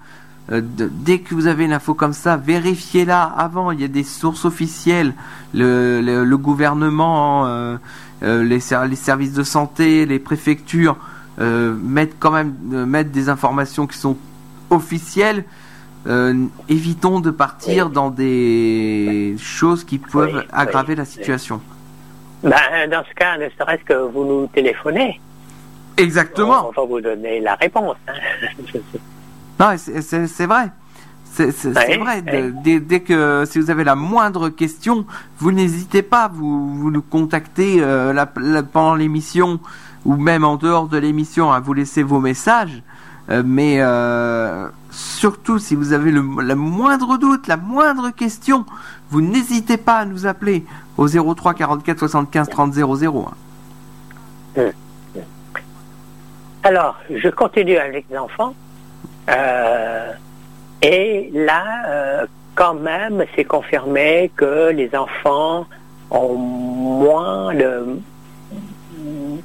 euh, 0.51 0.63
dès 0.65 1.19
que 1.19 1.35
vous 1.35 1.47
avez 1.47 1.65
une 1.65 1.73
info 1.73 1.95
comme 1.95 2.13
ça, 2.13 2.37
vérifiez-la 2.37 3.23
avant. 3.23 3.71
Il 3.71 3.81
y 3.81 3.85
a 3.85 3.89
des 3.89 4.05
sources 4.05 4.45
officielles, 4.45 5.13
le, 5.53 6.37
gouvernement, 6.37 7.47
euh, 7.47 7.77
euh, 8.23 8.45
les, 8.45 8.61
services 8.61 9.35
de 9.35 9.43
santé, 9.43 10.07
les 10.07 10.19
préfectures 10.19 10.97
mettent 11.41 12.17
quand 12.19 12.33
même 12.33 12.53
mettent 12.69 13.13
des 13.13 13.29
informations 13.29 13.87
qui 13.87 13.97
sont 13.97 14.17
officielles. 14.71 15.45
évitons 16.69 17.21
de 17.21 17.31
partir 17.31 17.91
dans 17.91 18.11
des 18.11 19.37
choses 19.39 19.85
qui 19.85 19.99
peuvent 19.99 20.45
aggraver 20.53 20.97
la 20.97 21.05
situation. 21.05 21.61
Ben, 22.42 22.88
dans 22.90 23.04
ce 23.09 23.14
cas, 23.14 23.37
ne 23.37 23.49
serait-ce 23.59 23.85
que 23.85 23.95
vous 23.95 24.25
nous 24.25 24.47
téléphonez. 24.49 25.21
Exactement. 25.97 26.68
On 26.68 26.80
va 26.80 26.87
vous 26.87 27.00
donner 27.00 27.40
la 27.40 27.54
réponse. 27.57 27.97
Hein. 28.09 28.12
Non, 29.61 29.75
c'est 29.76 30.47
vrai. 30.47 30.71
C'est 31.25 31.73
vrai. 31.73 32.23
Dès, 32.62 33.00
que 33.00 33.45
si 33.45 33.59
vous 33.59 33.71
avez 33.71 33.83
la 33.83 33.97
moindre 33.97 34.50
question, 34.50 35.04
vous 35.38 35.50
n'hésitez 35.50 36.02
pas, 36.02 36.30
vous, 36.33 36.76
vous 36.76 36.90
nous 36.92 37.02
contactez 37.02 37.78
euh, 37.80 38.25
pendant 38.73 38.95
l'émission 38.95 39.59
ou 40.04 40.16
même 40.16 40.45
en 40.45 40.57
dehors 40.57 40.87
de 40.87 40.97
l'émission 40.97 41.50
à 41.50 41.59
vous 41.59 41.73
laisser 41.73 42.04
vos 42.04 42.21
messages. 42.21 42.83
Euh, 43.30 43.42
mais 43.45 43.76
euh, 43.80 44.68
surtout, 44.90 45.59
si 45.59 45.75
vous 45.75 45.92
avez 45.92 46.11
le, 46.11 46.23
moindre 46.23 47.18
doute, 47.18 47.47
la 47.47 47.57
moindre 47.57 48.11
question, 48.11 48.64
vous 49.11 49.21
n'hésitez 49.21 49.77
pas 49.77 49.99
à 49.99 50.05
nous 50.05 50.27
appeler 50.27 50.65
au 50.97 51.09
03 51.09 51.55
44 51.55 51.99
75 51.99 52.49
30 52.49 52.75
00. 52.75 53.31
Alors, 56.65 56.97
je 57.11 57.29
continue 57.29 57.77
avec 57.77 58.05
les 58.11 58.19
enfants. 58.19 58.55
Euh, 59.31 60.12
et 60.83 61.31
là, 61.33 61.65
euh, 61.87 62.27
quand 62.55 62.75
même, 62.75 63.25
c'est 63.35 63.45
confirmé 63.45 64.31
que 64.37 64.71
les 64.71 64.95
enfants 64.95 65.67
ont 66.11 66.37
moins 66.37 67.55
de, 67.55 68.00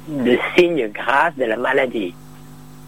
de 0.08 0.38
signes 0.56 0.88
graves 0.88 1.36
de 1.36 1.44
la 1.44 1.56
maladie. 1.56 2.14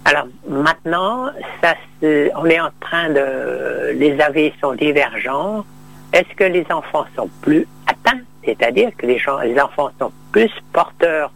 Alors 0.04 0.26
maintenant, 0.48 1.30
ça, 1.62 1.74
on 2.02 2.46
est 2.46 2.60
en 2.60 2.70
train 2.80 3.10
de... 3.10 3.92
Les 3.94 4.20
avis 4.20 4.52
sont 4.60 4.74
divergents. 4.74 5.64
Est-ce 6.16 6.34
que 6.34 6.44
les 6.44 6.64
enfants 6.70 7.04
sont 7.14 7.28
plus 7.42 7.68
atteints, 7.86 8.22
c'est-à-dire 8.42 8.90
que 8.96 9.04
les, 9.04 9.20
enfants 9.60 9.90
sont 9.98 10.10
plus 10.32 10.50
porteurs 10.72 11.30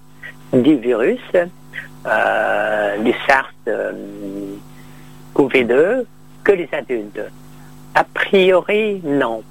du 0.54 0.76
virus, 0.76 1.20
euh, 2.06 2.96
du 2.96 3.12
SARS-CoV-2 3.28 6.06
que 6.42 6.52
les 6.52 6.68
adultes? 6.72 7.20
A 7.94 8.04
priori, 8.04 9.02
non. 9.04 9.42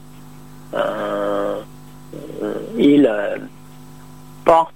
Euh, 0.74 1.62
euh, 2.40 3.38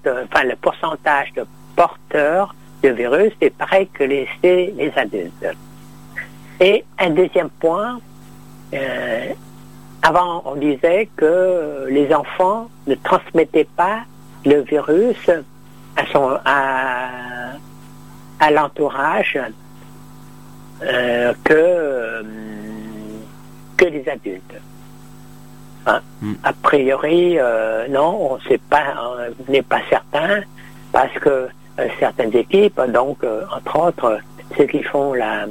enfin 0.05 0.43
le 0.43 0.55
pourcentage 0.57 1.33
de 1.33 1.47
porteurs 1.75 2.53
de 2.83 2.89
virus 2.89 3.33
est 3.41 3.49
pareil 3.49 3.87
que 3.87 4.03
les, 4.03 4.29
les 4.43 4.93
adultes. 4.95 5.47
Et 6.59 6.85
un 6.99 7.09
deuxième 7.09 7.49
point, 7.49 7.99
euh, 8.75 9.33
avant 10.03 10.43
on 10.45 10.55
disait 10.55 11.07
que 11.15 11.87
les 11.89 12.13
enfants 12.13 12.69
ne 12.87 12.95
transmettaient 12.95 13.67
pas 13.77 14.01
le 14.45 14.59
virus 14.61 15.29
à 15.95 16.05
son 16.11 16.37
à, 16.45 17.07
à 18.39 18.51
l'entourage 18.51 19.39
euh, 20.83 21.33
que 21.43 22.25
que 23.77 23.85
les 23.85 24.07
adultes. 24.09 24.55
Hein? 25.85 26.01
Hmm. 26.21 26.33
A 26.43 26.53
priori, 26.53 27.37
euh, 27.39 27.87
non, 27.87 28.31
on 28.31 28.39
sait 28.41 28.59
pas, 28.69 28.93
on 29.47 29.51
n'est 29.51 29.61
pas 29.61 29.81
certain 29.89 30.41
parce 30.91 31.13
que 31.19 31.47
euh, 31.79 31.87
certaines 31.99 32.35
équipes, 32.35 32.79
donc 32.89 33.23
euh, 33.23 33.43
entre 33.55 33.87
autres 33.87 34.19
ceux 34.57 34.65
qui 34.65 34.83
font 34.83 35.13
la 35.13 35.45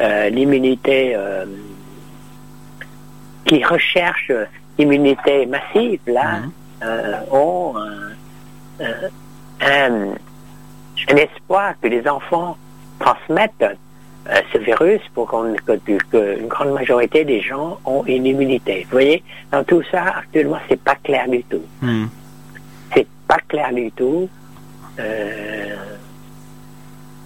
euh, 0.00 0.28
l'immunité, 0.30 1.14
qui 3.44 3.64
recherchent 3.64 4.32
l'immunité 4.78 5.46
massive, 5.46 6.00
là, 6.06 6.40
mhm. 6.40 7.32
ont 7.32 7.74
un, 9.60 10.14
espoir 11.08 11.74
que 11.80 11.88
les 11.88 12.08
enfants 12.08 12.56
transmettent 12.98 13.76
ce 14.52 14.58
virus 14.58 15.00
pour 15.14 15.26
qu'on, 15.28 15.54
que, 15.54 16.38
une 16.40 16.48
grande 16.48 16.72
majorité 16.72 17.24
des 17.24 17.40
gens 17.40 17.78
ont 17.84 18.04
une 18.06 18.26
immunité. 18.26 18.84
Vous 18.84 18.92
voyez, 18.92 19.22
dans 19.50 19.64
tout 19.64 19.82
ça, 19.90 20.02
actuellement, 20.18 20.58
c'est 20.68 20.80
pas 20.80 20.96
clair 20.96 21.28
du 21.28 21.42
tout. 21.44 21.64
Mhm. 21.80 22.08
C'est 22.94 23.06
pas 23.26 23.38
clair 23.48 23.72
du 23.72 23.90
tout. 23.92 24.28
Euh, 24.98 25.76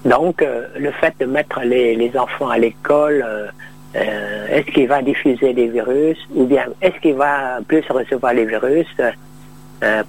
donc, 0.05 0.41
euh, 0.41 0.69
le 0.79 0.91
fait 0.93 1.15
de 1.19 1.27
mettre 1.27 1.61
les, 1.61 2.11
enfants 2.17 2.49
à 2.49 2.59
l'école, 2.59 3.53
euh, 3.97 4.47
est-ce 4.49 4.71
qu'il 4.73 4.89
va 4.89 5.03
diffuser 5.03 5.53
des 5.53 5.69
virus 5.69 6.19
ou 6.35 6.45
bien 6.45 6.67
est-ce 6.83 6.99
qu'il 7.01 7.15
va 7.15 7.59
plus 7.67 7.85
recevoir 7.89 8.35
les 8.35 8.45
virus? 8.45 8.87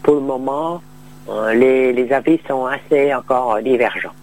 Pour 0.03 0.15
le 0.15 0.21
moment, 0.21 0.81
les, 1.53 2.07
avis 2.11 2.39
sont 2.47 2.65
assez 2.65 3.13
encore 3.13 3.61
divergents. 3.61 4.13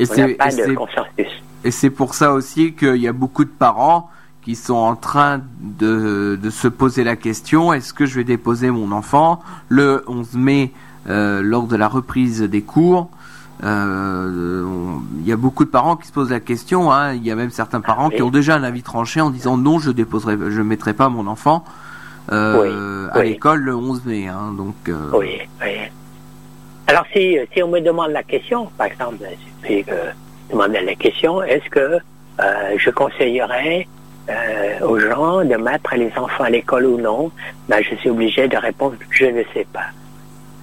Et 0.00 0.04
On 0.10 0.16
n'a 0.16 0.34
pas 0.34 0.50
de 0.50 0.74
consensus. 0.74 1.42
Et 1.62 1.70
c'est 1.70 1.90
pour 1.90 2.14
ça 2.14 2.32
aussi 2.32 2.74
qu'il 2.74 2.96
y 2.96 3.08
a 3.08 3.12
beaucoup 3.12 3.44
de 3.44 3.50
parents 3.50 4.10
qui 4.42 4.54
sont 4.54 4.74
en 4.74 4.96
train 4.96 5.40
de, 5.60 6.38
de 6.40 6.50
se 6.50 6.68
poser 6.68 7.02
la 7.02 7.16
question 7.16 7.72
est-ce 7.72 7.94
que 7.94 8.04
je 8.04 8.16
vais 8.16 8.24
déposer 8.24 8.70
mon 8.70 8.92
enfant 8.92 9.40
le 9.68 10.04
11 10.06 10.34
mai 10.34 10.72
euh, 11.08 11.40
lors 11.42 11.66
de 11.66 11.76
la 11.76 11.88
reprise 11.88 12.42
des 12.42 12.62
cours? 12.62 13.08
Euh, 13.62 14.98
il 15.20 15.28
y 15.28 15.32
a 15.32 15.36
beaucoup 15.36 15.64
de 15.64 15.70
parents 15.70 15.96
qui 15.96 16.08
se 16.08 16.12
posent 16.12 16.30
la 16.30 16.40
question. 16.40 16.92
Hein. 16.92 17.14
Il 17.14 17.24
y 17.24 17.30
a 17.30 17.34
même 17.34 17.50
certains 17.50 17.80
parents 17.80 18.10
qui 18.10 18.22
ont 18.22 18.30
déjà 18.30 18.56
un 18.56 18.62
avis 18.64 18.82
tranché 18.82 19.20
en 19.20 19.30
disant 19.30 19.56
non, 19.56 19.78
je 19.78 19.90
déposerai, 19.90 20.36
je 20.50 20.60
mettrai 20.60 20.92
pas 20.92 21.08
mon 21.08 21.26
enfant 21.26 21.64
euh, 22.32 23.08
à 23.12 23.22
l'école 23.22 23.60
le 23.60 23.74
11 23.74 24.04
mai. 24.04 24.28
Hein. 24.28 24.54
donc. 24.56 24.74
Oui, 25.12 25.38
oui. 25.62 25.76
Alors 26.86 27.04
si, 27.12 27.38
si 27.52 27.62
on 27.62 27.68
me 27.68 27.80
demande 27.80 28.10
la 28.10 28.22
question, 28.22 28.68
par 28.76 28.88
exemple, 28.88 29.18
si 29.66 29.84
demande 30.50 30.72
la 30.72 30.94
question, 30.94 31.42
est-ce 31.42 31.68
que 31.70 31.98
je 32.76 32.90
conseillerais 32.90 33.86
aux 34.82 34.98
gens 34.98 35.44
de 35.44 35.56
mettre 35.56 35.94
les 35.94 36.12
enfants 36.16 36.44
à 36.44 36.50
l'école 36.50 36.86
ou 36.86 36.98
non? 36.98 37.30
Ben, 37.68 37.82
Je 37.82 37.94
suis 37.96 38.10
obligé 38.10 38.48
de 38.48 38.56
répondre 38.56 38.96
je 39.10 39.26
ne 39.26 39.42
sais 39.54 39.66
pas. 39.72 39.86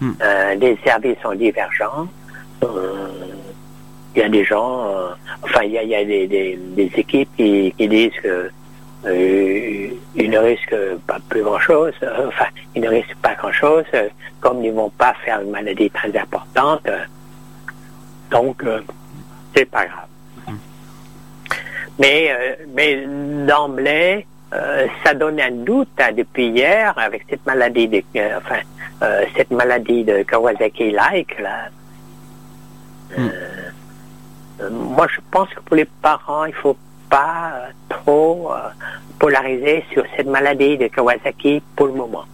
Hmm. 0.01 0.13
Euh, 0.21 0.55
les 0.55 0.77
services 0.83 1.17
sont 1.21 1.35
divergents. 1.35 2.07
Il 2.61 2.67
euh, 2.67 3.07
y 4.15 4.21
a 4.21 4.29
des 4.29 4.43
gens, 4.43 4.85
euh, 4.87 5.09
enfin, 5.43 5.63
il 5.63 5.71
y 5.71 5.95
a, 5.95 6.05
des, 6.05 6.59
équipes 6.95 7.29
qui, 7.37 7.73
disent 7.77 8.13
que 8.21 8.51
ils 10.15 10.29
ne 10.29 10.37
risquent 10.37 10.95
pas 11.07 11.17
plus 11.27 11.41
grand-chose, 11.41 11.93
enfin, 12.27 12.45
ils 12.75 12.81
ne 12.81 12.89
risquent 12.89 13.15
pas 13.21 13.33
grand-chose, 13.33 13.85
comme 14.39 14.63
ils 14.63 14.71
ne 14.71 14.75
vont 14.75 14.89
pas 14.91 15.15
faire 15.25 15.41
une 15.41 15.49
maladie 15.49 15.89
très 15.89 16.15
importante. 16.15 16.87
donc, 18.29 18.63
c'est 19.55 19.65
pas 19.65 19.85
grave. 19.85 20.57
Mais, 21.99 22.57
mais 22.75 23.05
d'emblée, 23.47 24.27
ça 25.03 25.13
donne 25.15 25.39
un 25.39 25.51
doute 25.51 25.89
hein, 25.99 26.11
depuis 26.15 26.47
hier 26.47 26.93
avec 26.97 27.25
cette 27.29 27.45
maladie, 27.45 27.87
de, 27.87 28.03
enfin, 28.37 28.59
euh, 29.03 29.25
cette 29.35 29.49
maladie 29.49 30.03
de 30.03 30.21
Kawasaki-like, 30.21 31.39
là, 31.39 31.69
hmm. 33.17 33.29
euh, 34.61 34.69
moi 34.69 35.07
je 35.13 35.19
pense 35.31 35.49
que 35.49 35.59
pour 35.61 35.75
les 35.75 35.85
parents, 35.85 36.45
il 36.45 36.53
faut 36.53 36.77
pas 37.09 37.53
trop 37.89 38.51
euh, 38.51 38.69
polariser 39.19 39.83
sur 39.91 40.03
cette 40.15 40.27
maladie 40.27 40.77
de 40.77 40.87
Kawasaki 40.87 41.61
pour 41.75 41.87
le 41.87 41.93
moment. 41.93 42.25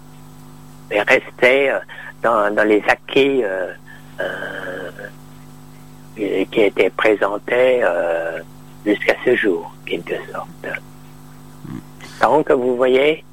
Mais 0.90 1.02
rester 1.02 1.74
dans, 2.24 2.66
les 2.66 2.82
acquis 2.88 3.44
qui 6.16 6.62
étaient 6.62 6.90
présentés 6.90 7.84
jusqu'à 8.86 9.16
ce 9.26 9.36
jour, 9.36 9.74
quelque 9.86 10.16
sorte. 10.32 10.68
Donc, 12.22 12.50
vous 12.52 12.78
voyez, 12.78 13.24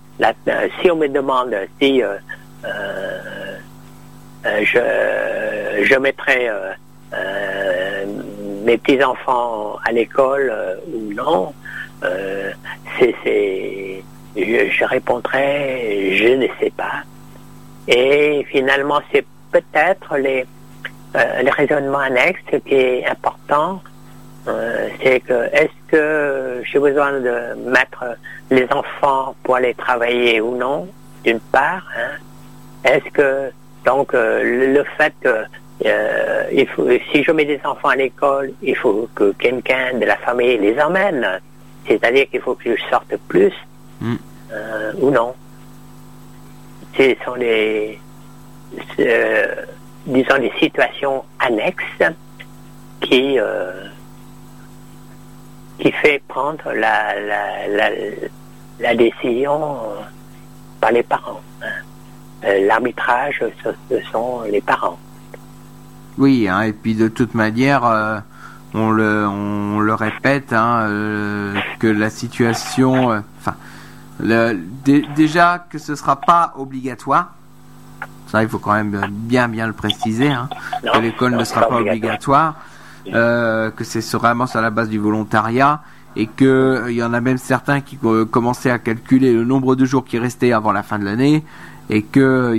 si 0.81 0.91
on 0.91 0.97
me 0.97 1.09
demande 1.09 1.55
si 1.81 2.03
euh, 2.03 2.17
euh, 2.65 3.59
je, 4.63 5.85
je 5.85 5.99
mettrai 5.99 6.51
euh, 7.12 8.05
mes 8.64 8.79
petits-enfants 8.79 9.77
à 9.85 9.93
l'école 9.93 10.53
ou 10.93 11.12
non, 11.12 11.53
c'est, 12.99 14.03
je, 14.37 14.85
répondrai, 14.85 16.17
je 16.17 16.35
ne 16.35 16.47
sais 16.61 16.71
pas. 16.71 17.03
Et 17.88 18.47
finalement, 18.51 19.01
c'est 19.11 19.25
peut-être 19.53 20.17
les, 20.19 20.45
les 21.14 21.51
raisonnements 21.51 21.99
annexes 21.99 22.40
qui 22.67 22.75
est 22.75 23.07
important. 23.07 23.83
c'est 25.03 25.21
que 25.21 25.49
est-ce 25.53 25.90
que 25.90 26.62
j'ai 26.64 26.79
besoin 26.79 27.12
de 27.21 27.55
mettre 27.71 28.05
les 28.51 28.67
enfants 28.71 29.35
pour 29.43 29.57
aller 29.57 29.75
travailler 29.75 30.40
ou 30.40 30.57
non, 30.57 30.88
d'une 31.25 31.40
part, 31.40 31.87
hein, 31.97 32.19
est-ce 32.85 33.11
que, 33.11 33.51
donc, 33.85 34.14
euh, 34.14 34.75
le 34.75 34.85
fait 34.97 35.14
que 35.21 35.45
euh, 35.85 36.44
il 36.53 36.66
faut, 36.66 36.87
si 37.12 37.23
je 37.23 37.33
mets 37.33 37.44
des 37.44 37.61
enfants 37.64 37.88
à 37.88 37.97
l'école, 37.97 38.53
il 38.62 38.77
faut 38.77 39.09
que 39.14 39.33
quelqu'un 39.33 39.99
de 39.99 40.05
la 40.05 40.16
famille 40.16 40.59
les 40.59 40.79
emmène. 40.81 41.40
C'est-à-dire 41.87 42.29
qu'il 42.31 42.40
faut 42.40 42.55
que 42.55 42.75
je 42.77 42.83
sorte 42.90 43.14
plus 43.29 43.53
mm. 44.01 44.14
euh, 44.53 44.92
ou 44.99 45.11
non. 45.11 45.35
Ce 46.97 47.14
sont 47.25 47.37
des, 47.37 47.99
disons, 50.07 50.38
des 50.38 50.53
situations 50.61 51.25
annexes 51.40 52.12
qui, 53.01 53.37
qui 55.79 55.92
fait 55.92 56.23
prendre 56.29 56.73
la, 56.73 57.20
la, 57.20 57.90
la, 58.79 58.94
décision 58.94 59.77
par 60.81 60.92
les 60.92 61.03
parents. 61.03 61.40
Hein. 61.62 61.66
Euh, 62.44 62.66
l'arbitrage, 62.66 63.42
ce, 63.62 64.01
sont 64.12 64.42
les 64.42 64.61
parents. 64.61 64.99
Oui, 66.18 66.48
hein, 66.48 66.62
et 66.62 66.72
puis 66.72 66.94
de 66.94 67.09
toute 67.09 67.35
manière, 67.35 67.85
euh, 67.85 68.18
on, 68.74 68.90
le, 68.90 69.94
répète, 69.94 70.53
hein, 70.53 70.87
euh, 70.88 71.55
que 71.79 71.87
la 71.87 72.11
situation, 72.11 73.22
enfin, 73.40 73.55
déjà 74.20 75.66
que 75.68 75.79
ce 75.79 75.94
sera 75.94 76.20
pas 76.20 76.55
obligatoire. 76.57 77.35
Ça, 78.29 78.42
il 78.42 78.48
faut 78.48 78.59
quand 78.59 78.72
même 78.74 79.07
bien 79.11 79.48
bien 79.48 79.66
le 79.66 79.72
préciser, 79.72 80.31
hein, 80.31 80.48
que 80.83 80.98
l'école 80.98 81.37
ne 81.37 81.44
sera 81.44 81.68
pas 81.68 81.81
obligatoire. 81.81 82.55
euh, 83.12 83.70
que 83.70 83.85
c'est 83.85 84.00
vraiment 84.16 84.46
sur 84.46 84.61
la 84.61 84.70
base 84.70 84.88
du 84.88 84.98
volontariat 84.98 85.83
et 86.16 86.27
que 86.27 86.85
il 86.88 86.94
y 86.94 87.03
en 87.03 87.12
a 87.12 87.20
même 87.20 87.38
certains 87.38 87.81
qui 87.81 87.98
commençaient 88.31 88.70
à 88.70 88.79
calculer 88.79 89.33
le 89.33 89.44
nombre 89.44 89.74
de 89.74 89.85
jours 89.85 90.05
qui 90.05 90.18
restaient 90.18 90.53
avant 90.53 90.72
la 90.72 90.83
fin 90.83 90.98
de 90.98 91.05
l'année 91.05 91.44
et 91.90 92.03
que 92.03 92.57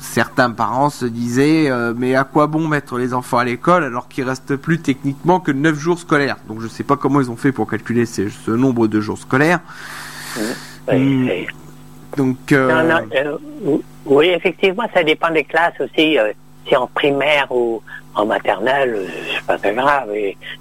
certains 0.00 0.50
parents 0.50 0.90
se 0.90 1.04
disaient 1.04 1.70
mais 1.96 2.14
à 2.14 2.24
quoi 2.24 2.46
bon 2.46 2.66
mettre 2.66 2.96
les 2.98 3.12
enfants 3.12 3.38
à 3.38 3.44
l'école 3.44 3.84
alors 3.84 4.08
qu'il 4.08 4.24
reste 4.24 4.56
plus 4.56 4.80
techniquement 4.80 5.38
que 5.38 5.52
9 5.52 5.78
jours 5.78 5.98
scolaires? 5.98 6.36
Donc 6.48 6.60
je 6.60 6.68
sais 6.68 6.84
pas 6.84 6.96
comment 6.96 7.20
ils 7.20 7.30
ont 7.30 7.36
fait 7.36 7.52
pour 7.52 7.68
calculer 7.68 8.06
ce 8.06 8.50
nombre 8.50 8.86
de 8.86 9.00
jours 9.00 9.18
scolaires 9.18 9.60
Hmm. 10.90 11.28
Donc, 12.16 12.52
euh, 12.52 13.00
euh, 13.14 13.78
oui, 14.04 14.28
effectivement, 14.28 14.84
ça 14.92 15.02
dépend 15.02 15.30
des 15.30 15.44
classes 15.44 15.80
aussi. 15.80 16.18
Euh, 16.18 16.32
si 16.66 16.76
en 16.76 16.86
primaire 16.86 17.46
ou 17.50 17.82
en 18.14 18.26
maternelle, 18.26 19.06
c'est 19.34 19.46
pas 19.46 19.58
très 19.58 19.74
grave. 19.74 20.10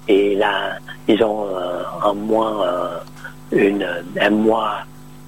Et, 0.07 0.35
là, 0.35 0.77
ils 1.07 1.23
ont 1.23 1.47
en 2.03 2.15
moins 2.15 2.65
une, 3.51 3.87
un 4.19 4.29
mois 4.29 4.77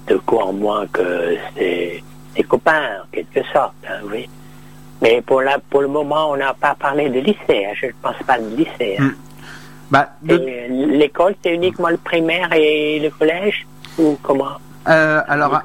de 0.08 0.16
cours 0.16 0.48
en 0.48 0.52
moins 0.52 0.86
que 0.88 1.36
ses, 2.36 2.42
copains, 2.44 3.02
en 3.02 3.06
quelque 3.12 3.42
sorte. 3.52 3.74
Hein, 3.88 4.00
oui. 4.10 4.28
Mais 5.02 5.22
pour, 5.22 5.42
la, 5.42 5.58
pour 5.58 5.82
le 5.82 5.88
moment, 5.88 6.30
on 6.30 6.36
n'a 6.36 6.54
pas 6.54 6.74
parlé 6.74 7.08
de 7.08 7.20
lycée. 7.20 7.66
Hein, 7.66 7.74
je 7.74 7.86
ne 7.86 7.92
pense 8.00 8.16
pas 8.26 8.38
de 8.38 8.56
lycée. 8.56 8.96
Hein. 8.98 9.04
Hmm. 9.04 9.14
Bah, 9.90 10.08
l'école, 10.22 11.34
c'est 11.42 11.54
uniquement 11.54 11.88
le 11.88 11.98
primaire 11.98 12.52
et 12.52 12.98
le 13.00 13.10
collège 13.10 13.66
ou 13.98 14.18
comment? 14.22 14.58
Euh, 14.88 15.22
alors 15.28 15.62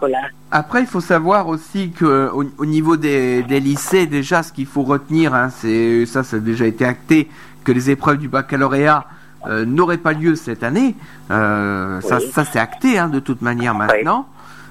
après, 0.51 0.82
il 0.82 0.88
faut 0.88 1.01
savoir 1.01 1.47
aussi 1.47 1.91
que 1.91 2.29
au, 2.32 2.65
niveau 2.65 2.97
des, 2.97 3.41
lycées, 3.41 4.08
déjà, 4.08 4.43
ce 4.43 4.51
qu'il 4.51 4.65
faut 4.65 4.84
retenir, 4.84 5.34
hein, 5.34 5.49
c'est 5.49 6.05
ça, 6.05 6.23
ça 6.23 6.38
a 6.38 6.39
déjà 6.39 6.65
été 6.65 6.86
acté, 6.86 7.29
que 7.63 7.71
les 7.71 7.89
épreuves 7.89 8.17
du 8.17 8.27
baccalauréat 8.27 9.05
euh, 9.47 9.65
n'auraient 9.65 9.97
pas 9.97 10.13
lieu 10.13 10.36
cette 10.36 10.63
année. 10.63 10.95
Euh, 11.32 12.01
ça, 12.01 12.19
ça 12.19 12.45
c'est 12.45 12.60
acté 12.60 12.97
hein, 12.97 13.10
de 13.10 13.19
toute 13.19 13.41
manière 13.41 13.75
maintenant. 13.75 14.27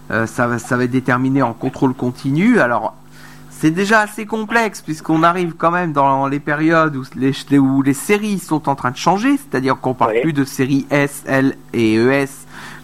Ça, 0.08 0.46
va, 0.46 0.58
ça 0.58 0.76
va 0.76 0.84
être 0.84 0.90
déterminé 0.90 1.42
en 1.42 1.52
contrôle 1.52 1.94
continu. 1.94 2.60
Alors, 2.60 2.94
c'est 3.60 3.72
déjà 3.72 4.00
assez 4.00 4.24
complexe 4.24 4.82
puisqu'on 4.82 5.24
arrive 5.24 5.54
quand 5.58 5.72
même 5.72 5.92
dans 5.92 6.28
les 6.28 6.38
périodes 6.38 6.94
où 6.94 7.02
les, 7.16 7.58
où 7.58 7.82
les 7.82 7.92
séries 7.92 8.38
sont 8.38 8.68
en 8.68 8.76
train 8.76 8.92
de 8.92 8.96
changer, 8.96 9.36
c'est-à-dire 9.36 9.80
qu'on 9.80 9.94
parle 9.94 10.20
plus 10.22 10.32
de 10.32 10.44
séries 10.44 10.86
S, 10.90 11.24
L 11.26 11.56
et 11.72 11.96
ES, 11.96 12.28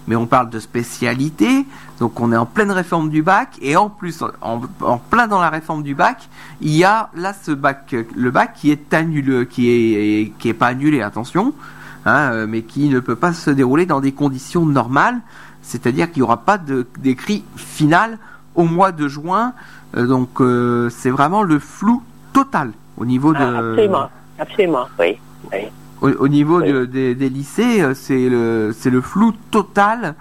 mais 0.08 0.16
on 0.16 0.26
parle 0.26 0.50
de 0.50 0.58
spécialité. 0.58 1.64
Donc 2.00 2.18
on 2.18 2.32
est 2.32 2.36
en 2.36 2.44
pleine 2.44 2.72
réforme 2.72 3.08
du 3.08 3.22
bac 3.22 3.50
et 3.62 3.76
en 3.76 3.88
plus 3.88 4.24
en, 4.40 4.98
plein 4.98 5.28
dans 5.28 5.40
la 5.40 5.48
réforme 5.48 5.84
du 5.84 5.94
bac, 5.94 6.28
il 6.60 6.74
y 6.74 6.82
a 6.82 7.08
là 7.14 7.32
ce 7.40 7.52
bac, 7.52 7.94
le 8.16 8.30
bac 8.32 8.54
qui 8.54 8.72
est 8.72 8.92
annulé, 8.92 9.46
qui 9.46 9.70
est 9.70 10.32
qui 10.40 10.48
est 10.48 10.54
pas 10.54 10.66
annulé, 10.66 11.02
attention, 11.02 11.54
hein, 12.04 12.32
euh, 12.32 12.46
mais 12.48 12.62
qui 12.62 12.88
ne 12.88 12.98
peut 12.98 13.14
pas 13.14 13.32
se 13.32 13.50
dérouler 13.50 13.86
dans 13.86 14.00
des 14.00 14.10
conditions 14.10 14.66
normales, 14.66 15.20
c'est-à-dire 15.64 16.10
qu'il 16.12 16.20
n'y 16.20 16.24
aura 16.24 16.44
pas 16.44 16.58
d'écrit 16.98 17.44
final 17.56 18.18
au 18.54 18.64
mois 18.64 18.92
de 18.92 19.08
juin. 19.08 19.54
Euh, 19.96 20.06
donc 20.06 20.40
euh, 20.40 20.88
c'est 20.90 21.10
vraiment 21.10 21.42
le 21.42 21.58
flou 21.58 22.02
total 22.32 22.72
au 22.96 23.06
niveau 23.06 23.32
de. 23.32 23.38
Ah, 23.38 23.58
absolument, 23.58 24.10
absolument, 24.38 24.86
oui. 24.98 25.18
oui. 25.52 25.58
Au, 26.00 26.28
niveau 26.28 26.60
des, 26.60 27.14
lycées, 27.14 27.80
euh, 27.80 27.94
c'est 27.94 28.28
le, 28.90 29.00
flou 29.00 29.32
total. 29.50 30.14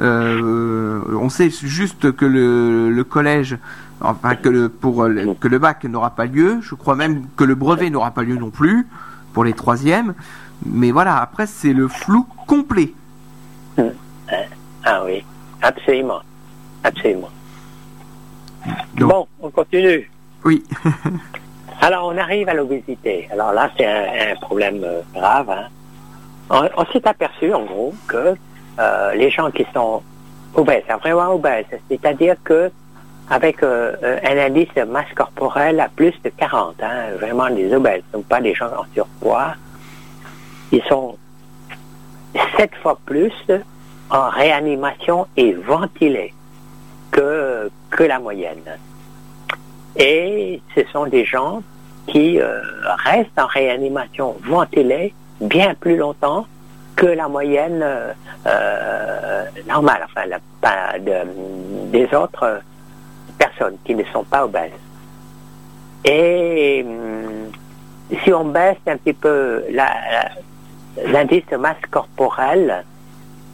Euh, 0.00 1.00
on 1.20 1.28
sait 1.28 1.50
juste 1.50 2.12
que 2.12 2.24
le, 2.24 3.02
collège, 3.02 3.58
enfin 4.00 4.36
que 4.36 4.48
le, 4.48 4.68
pour 4.68 5.08
que 5.40 5.48
le 5.48 5.58
bac 5.58 5.84
n'aura 5.84 6.10
pas 6.10 6.26
lieu. 6.26 6.58
Je 6.60 6.76
crois 6.76 6.94
même 6.94 7.24
que 7.36 7.42
le 7.42 7.56
brevet 7.56 7.90
n'aura 7.90 8.12
pas 8.12 8.22
lieu 8.22 8.36
non 8.36 8.50
plus 8.50 8.86
pour 9.32 9.44
les 9.44 9.54
troisièmes. 9.54 10.14
Mais 10.66 10.92
voilà, 10.92 11.20
après 11.20 11.46
c'est 11.46 11.72
le 11.72 11.88
flou 11.88 12.26
complet. 12.46 12.94
Ah 14.84 15.02
oui, 15.04 15.24
absolument, 15.62 16.20
absolument. 16.82 17.30
bon, 18.96 19.26
on 19.40 19.50
continue. 19.50 20.10
Oui. 20.44 20.62
Alors, 21.80 22.06
on 22.06 22.16
arrive 22.16 22.48
à 22.48 22.54
l'obésité. 22.54 23.28
Alors 23.30 23.52
là, 23.52 23.70
c'est 23.76 23.86
un, 23.86 24.36
problème 24.36 24.82
euh, 24.84 25.00
grave. 25.14 25.50
Hein. 25.50 26.68
On, 26.76 26.84
s'est 26.86 27.06
aperçu, 27.06 27.52
en 27.52 27.64
gros, 27.64 27.94
que 28.06 28.34
euh, 28.78 29.14
les 29.14 29.30
gens 29.30 29.50
qui 29.50 29.66
sont 29.74 30.02
obèses, 30.54 30.84
vraiment 31.02 31.34
obèses, 31.34 31.66
c'est-à-dire 31.90 32.36
que 32.44 32.70
avec 33.30 33.62
euh, 33.62 34.18
un 34.22 34.38
indice 34.38 34.68
de 34.76 34.82
masse 34.82 35.12
corporelle 35.14 35.80
à 35.80 35.88
plus 35.88 36.14
de 36.22 36.30
40, 36.30 36.76
hein, 36.82 37.16
vraiment 37.18 37.48
des 37.50 37.74
obèses, 37.74 38.02
donc 38.12 38.24
pas 38.26 38.40
des 38.40 38.54
gens 38.54 38.66
en 38.66 38.84
surpoids, 38.94 39.54
ils 40.72 40.82
sont 40.84 41.16
sept 42.56 42.74
fois 42.82 42.98
plus 43.06 43.32
en 44.14 44.30
réanimation 44.30 45.26
et 45.36 45.52
ventilés 45.52 46.32
que, 47.10 47.68
que 47.90 48.04
la 48.04 48.20
moyenne. 48.20 48.78
Et 49.96 50.62
ce 50.74 50.82
sont 50.92 51.06
des 51.06 51.24
gens 51.24 51.62
qui 52.06 52.40
euh, 52.40 52.60
reste 53.04 53.36
en 53.36 53.46
réanimation 53.46 54.36
ventilée 54.44 55.12
bien 55.40 55.74
plus 55.74 55.96
longtemps 55.96 56.46
que 56.94 57.06
la 57.06 57.26
moyenne 57.26 57.80
euh, 57.82 58.12
euh, 58.46 59.44
normale, 59.66 60.04
enfin 60.04 60.26
la, 60.26 60.98
des 61.90 62.14
autres 62.14 62.60
personnes 63.36 63.76
qui 63.84 63.96
ne 63.96 64.04
sont 64.12 64.22
pas 64.22 64.44
obèses. 64.44 64.70
Et 66.04 66.86
si 68.22 68.32
on 68.32 68.44
baisse 68.44 68.76
un 68.86 68.96
petit 68.96 69.12
peu 69.12 69.64
l'indice 71.04 71.46
de 71.50 71.56
masse 71.56 71.80
corporelle 71.90 72.84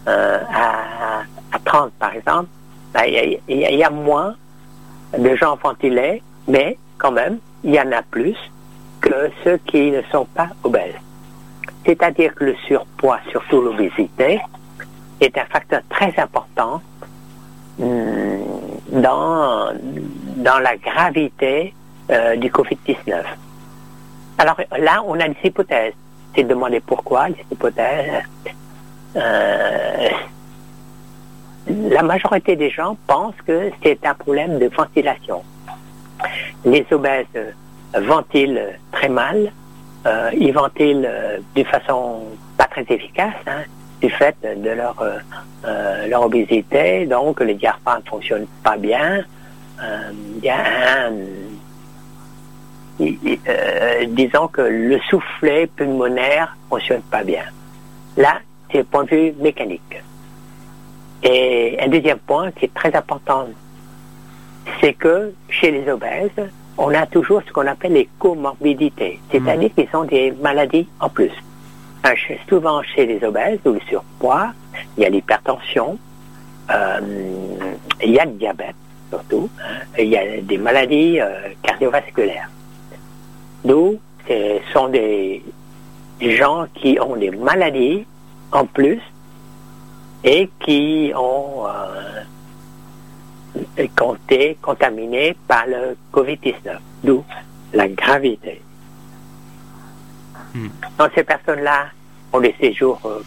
à, 0.07 1.23
30 1.65 1.93
par 1.93 2.15
exemple, 2.15 2.49
ben, 2.93 3.05
il 3.07 3.39
y, 3.49 3.85
a 3.85 3.91
moins 3.91 4.35
de 5.17 5.37
gens 5.37 5.57
ventilés, 5.63 6.23
mais 6.49 6.77
quand 6.99 7.13
même, 7.13 7.39
il 7.63 7.75
y 7.75 7.81
en 7.81 7.93
a 7.93 8.03
plus 8.03 8.37
que 9.01 9.31
ceux 9.45 9.59
qui 9.59 9.91
ne 9.91 10.03
sont 10.11 10.25
pas 10.25 10.49
obèses. 10.65 10.95
C'est-à-dire 11.87 12.35
que 12.35 12.45
le 12.45 12.57
surpoids, 12.67 13.21
surtout 13.31 13.61
l'obésité, 13.61 14.41
est 15.21 15.39
un 15.39 15.45
facteur 15.45 15.83
très 15.89 16.13
important 16.19 16.83
hmm, 17.79 18.41
dans, 18.93 19.73
la 20.37 20.77
gravité 20.77 21.75
euh, 22.11 22.37
du 22.37 22.51
Covid-19. 22.51 23.23
Alors 24.39 24.57
là, 24.79 25.03
on 25.07 25.19
a 25.21 25.29
des 25.29 25.37
hypothèses. 25.45 25.95
C'est 26.35 26.45
demandé 26.45 26.81
pourquoi, 26.81 27.29
les 27.29 27.45
hypothèses. 27.51 28.25
Euh, 29.17 30.09
la 31.69 32.03
majorité 32.03 32.57
des 32.57 32.71
gens 32.71 32.97
pensent 33.07 33.41
que 33.47 33.71
c'est 33.83 34.05
un 34.07 34.15
problème 34.15 34.59
de 34.59 34.69
ventilation 34.69 35.43
les 36.65 36.87
obèses 36.91 37.27
ventilent 37.95 38.79
très 38.93 39.09
mal. 39.09 39.53
Euh, 40.07 40.31
ils 40.37 40.53
ventilent 40.53 41.07
euh, 41.07 41.39
d'une 41.55 41.67
façon 41.67 42.23
pas 42.57 42.65
très 42.65 42.85
efficace, 42.89 43.35
hein, 43.47 43.63
du 44.01 44.09
fait 44.09 44.37
de 44.43 44.71
leur, 44.71 44.97
euh, 45.03 46.17
obésité. 46.17 47.07
Donc, 47.07 47.41
les 47.41 47.55
diaphragmes 47.55 48.03
ne 48.05 48.11
fonctionnent 48.11 48.47
pas 48.63 48.77
bien. 48.77 49.25
Disons 54.09 54.49
que 54.49 54.63
le 54.63 54.99
soufflet 55.11 55.67
pulmonaire 55.67 56.57
ne 56.65 56.69
fonctionne 56.77 57.03
pas 57.03 57.23
bien. 57.23 57.45
C'est 58.71 58.79
le 58.79 58.85
point 58.85 59.05
de 59.05 59.11
vue 59.11 59.33
mécanique. 59.41 60.03
Et 61.23 61.77
un 61.81 61.89
deuxième 61.89 62.19
point 62.19 62.51
qui 62.53 62.67
est 62.67 62.75
très 62.75 62.95
important 62.95 63.47
c'est 64.81 64.93
que 64.93 65.33
chez 65.49 65.71
les 65.71 65.91
obèses, 65.91 66.31
on 66.79 66.93
a 66.95 67.07
toujours 67.07 67.43
ce 67.47 67.53
qu'on 67.53 67.67
appelle 67.67 67.93
les 67.93 68.09
comorbidités, 68.19 69.21
c'est-à-dire 69.31 69.71
qu'ils 69.75 69.89
ont 69.95 70.05
des 70.05 70.33
maladies 70.33 70.89
en 71.01 71.09
plus. 71.09 71.33
Souvent 72.49 72.83
chez 72.83 73.07
les 73.07 73.23
obèses 73.25 73.59
ou 73.65 73.73
le 73.73 73.81
surpoids, 73.89 74.53
il 74.97 75.03
y 75.03 75.07
a 75.07 75.11
l'hypertension, 75.11 75.99
euh, 76.71 77.01
il 78.03 78.11
y 78.11 78.19
a 78.19 78.25
le 78.25 78.33
diabète 78.33 78.75
surtout, 79.11 79.51
hein, 79.61 79.85
il 79.99 80.09
y 80.09 80.17
a 80.17 80.41
des 80.41 80.57
maladies 80.57 81.21
euh, 81.21 81.49
cardiovasculaires. 81.63 82.49
D'où 83.65 83.99
ce 84.27 84.59
sont 84.73 84.89
des 84.89 85.43
gens 86.21 86.67
qui 86.75 86.99
ont 87.01 87.17
des 87.17 87.31
maladies 87.31 88.07
en 88.53 88.67
plus 88.67 89.01
et 90.25 90.51
qui 90.61 91.13
ont 91.17 91.67
été 94.29 94.59
contaminés 94.61 95.37
par 95.49 95.67
le 95.67 95.97
Covid-19, 96.13 96.79
d'où 97.05 97.25
la 97.73 97.89
gravité. 97.89 98.61
Hmm. 100.55 100.69
Donc 100.99 101.11
ces 101.15 101.25
personnes-là 101.25 101.87
ont 102.33 102.41
des 102.41 102.55
séjours 102.61 103.01
euh, 103.05 103.23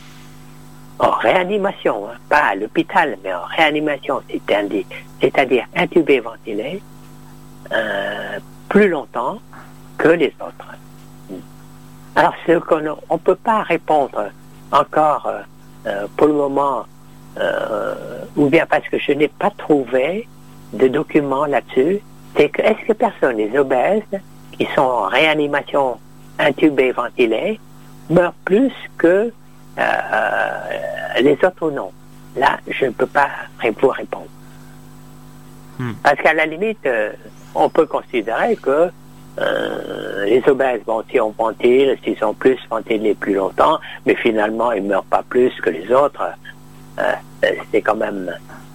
en 0.99 1.11
réanimation, 1.11 2.07
hein, 2.07 2.15
pas 2.29 2.43
à 2.43 2.55
l'hôpital, 2.55 3.17
mais 3.23 3.33
en 3.33 3.43
réanimation, 3.45 4.21
c'est-à-dire 5.21 5.65
intubés, 5.75 6.19
ventilés, 6.19 6.81
euh, 7.71 8.39
plus 8.69 8.89
longtemps 8.89 9.39
que 9.97 10.09
les 10.09 10.33
autres. 10.39 10.67
Alors, 12.15 12.33
ce 12.45 12.59
qu'on 12.59 12.79
ne 12.81 13.17
peut 13.17 13.35
pas 13.35 13.63
répondre 13.63 14.29
encore 14.73 15.31
pour 16.17 16.27
le 16.27 16.33
moment, 16.33 16.85
ou 18.35 18.47
bien 18.47 18.65
parce 18.65 18.87
que 18.89 18.97
je 18.99 19.11
n'ai 19.13 19.27
pas 19.27 19.51
trouvé 19.51 20.27
de 20.73 20.87
documents 20.87 21.45
là-dessus, 21.45 21.99
c'est 22.35 22.49
que 22.49 22.61
est-ce 22.61 22.87
que 22.87 22.93
personne, 22.93 23.37
les 23.37 23.57
obèses, 23.57 24.01
qui 24.51 24.67
sont 24.75 24.81
en 24.81 25.07
réanimation 25.07 25.99
intubés, 26.39 26.91
ventilés, 26.91 27.59
meurent 28.09 28.33
plus 28.45 28.73
que 28.97 29.31
les 31.21 31.37
autres 31.43 31.67
ou 31.67 31.71
non? 31.71 31.91
Là, 32.35 32.57
je 32.67 32.85
ne 32.85 32.91
peux 32.91 33.05
pas 33.05 33.29
vous 33.81 33.89
répondre. 33.89 34.27
Hmm. 35.77 35.93
Parce 36.01 36.15
qu'à 36.15 36.33
la 36.33 36.45
limite, 36.47 36.87
on 37.53 37.69
peut 37.69 37.85
considérer 37.85 38.55
que 38.55 38.89
euh, 39.39 40.25
les 40.25 40.43
obèses, 40.47 40.81
bon, 40.85 41.03
si 41.09 41.19
on 41.19 41.31
ventile, 41.31 41.97
s'ils 42.03 42.17
sont 42.17 42.33
plus 42.33 42.57
ventilés 42.69 43.15
plus 43.15 43.33
longtemps, 43.33 43.79
mais 44.05 44.15
finalement, 44.15 44.71
ils 44.71 44.83
ne 44.83 44.89
meurent 44.89 45.03
pas 45.05 45.23
plus 45.27 45.51
que 45.61 45.69
les 45.69 45.91
autres, 45.91 46.23
euh, 46.99 47.13
c'est 47.71 47.81
quand 47.81 47.95
même 47.95 48.31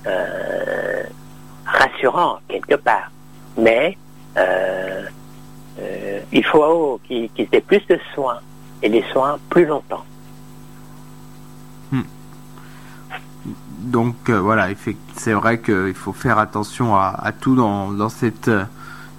euh, 0.07 1.03
rassurant 1.64 2.38
quelque 2.49 2.75
part. 2.75 3.11
Mais 3.57 3.97
il 6.31 6.44
faut 6.44 7.01
qu'ils 7.05 7.31
aient 7.53 7.61
plus 7.61 7.85
de 7.88 7.99
soins 8.14 8.40
et 8.83 8.88
des 8.88 9.03
soins 9.12 9.38
plus 9.49 9.64
longtemps. 9.64 10.05
Hmm. 11.90 12.03
Donc 13.79 14.31
voilà, 14.31 14.68
c'est 15.14 15.33
vrai 15.33 15.61
qu'il 15.61 15.94
faut 15.94 16.12
faire 16.12 16.38
attention 16.38 16.94
à, 16.94 17.33
tout 17.40 17.57
dans, 17.57 17.90
dans 17.90 18.11
cette 18.11 18.51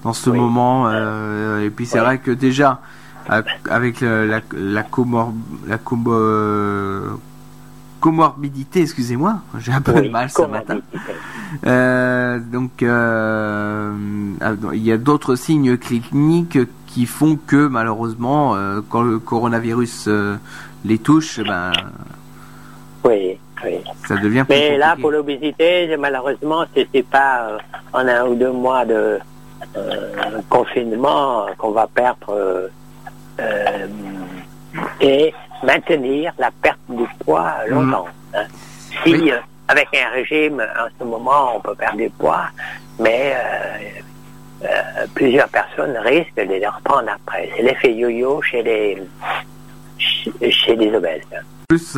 dans 0.04 0.14
ce 0.14 0.30
moment. 0.30 0.88
Euh, 0.88 1.66
et 1.66 1.70
puis 1.70 1.86
c'est 1.86 2.00
vrai 2.00 2.20
que 2.20 2.32
déjà, 2.32 2.82
avec 3.70 4.02
la, 4.02 4.26
la, 4.26 4.42
la, 4.54 4.86
euh, 6.08 7.08
comorbidité, 8.00 8.82
excusez-moi, 8.82 9.42
j'ai 9.60 9.72
un 9.72 9.82
peu 9.82 10.02
de 10.02 10.10
mal 10.10 10.30
ce 10.30 10.42
matin. 10.44 10.80
Euh, 11.66 12.40
donc, 12.40 12.82
euh, 12.82 13.94
ah, 14.42 14.52
il 14.74 14.84
y 14.84 14.92
a 14.92 14.98
d'autres 14.98 15.36
signes 15.36 15.78
cliniques 15.78 16.60
qui 16.88 17.06
font 17.06 17.38
que 17.48 17.68
malheureusement, 17.68 18.56
quand 18.90 19.02
le 19.02 19.20
coronavirus 19.20 20.10
les 20.86 20.98
touche, 20.98 21.40
ben, 21.40 21.72
oui, 23.04 23.38
oui. 23.64 23.80
ça 24.08 24.16
devient 24.16 24.44
plus 24.48 24.56
Mais 24.56 24.78
là, 24.78 24.96
pour 25.00 25.12
l'obésité, 25.12 25.96
malheureusement, 25.98 26.66
c'est 26.74 27.06
pas 27.06 27.58
en 27.94 28.08
un 28.08 28.26
ou 28.26 28.36
deux 28.36 28.52
mois 28.52 28.86
de, 28.86 29.20
euh, 29.76 30.42
confinement 30.50 31.48
qu'on 31.58 31.72
va 31.72 31.88
perdre 31.88 32.30
euh, 32.30 32.68
euh, 33.40 33.88
et 35.02 35.34
maintenir 35.64 36.34
la 36.40 36.50
perte 36.62 36.80
du 36.90 37.06
poids 37.24 37.54
longtemps. 37.68 38.08
Mm. 38.34 38.38
Hein. 38.38 38.46
Si 39.04 39.32
avec 39.68 39.88
un 39.94 40.10
régime 40.14 40.62
en 40.62 40.88
ce 41.00 41.04
moment 41.04 41.58
on 41.58 41.60
peut 41.60 41.76
perdre 41.76 41.98
du 41.98 42.10
poids, 42.10 42.46
mais 43.00 43.36
plusieurs 45.14 45.48
personnes 45.50 45.96
risquent 45.98 46.36
de 46.36 46.56
les 46.56 46.68
reprendre 46.68 47.10
après. 47.14 47.50
C'est 47.56 47.64
l'effet 47.64 47.94
yo-yo 47.94 48.42
chez 48.42 48.64
les 48.64 49.04
chez, 49.98 50.76
les 50.76 50.94
obèses. 50.96 51.22
Plus 51.68 51.98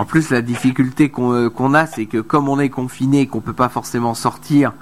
en 0.00 0.06
plus, 0.06 0.30
la 0.30 0.40
difficulté 0.40 1.10
qu'on 1.10 1.74
a, 1.74 1.86
c'est 1.86 2.06
que 2.06 2.18
comme 2.18 2.48
on 2.48 2.58
est 2.58 2.70
confiné, 2.70 3.26
qu'on 3.26 3.40
peut 3.40 3.52
pas 3.52 3.68
forcément 3.68 4.14
sortir, 4.14 4.72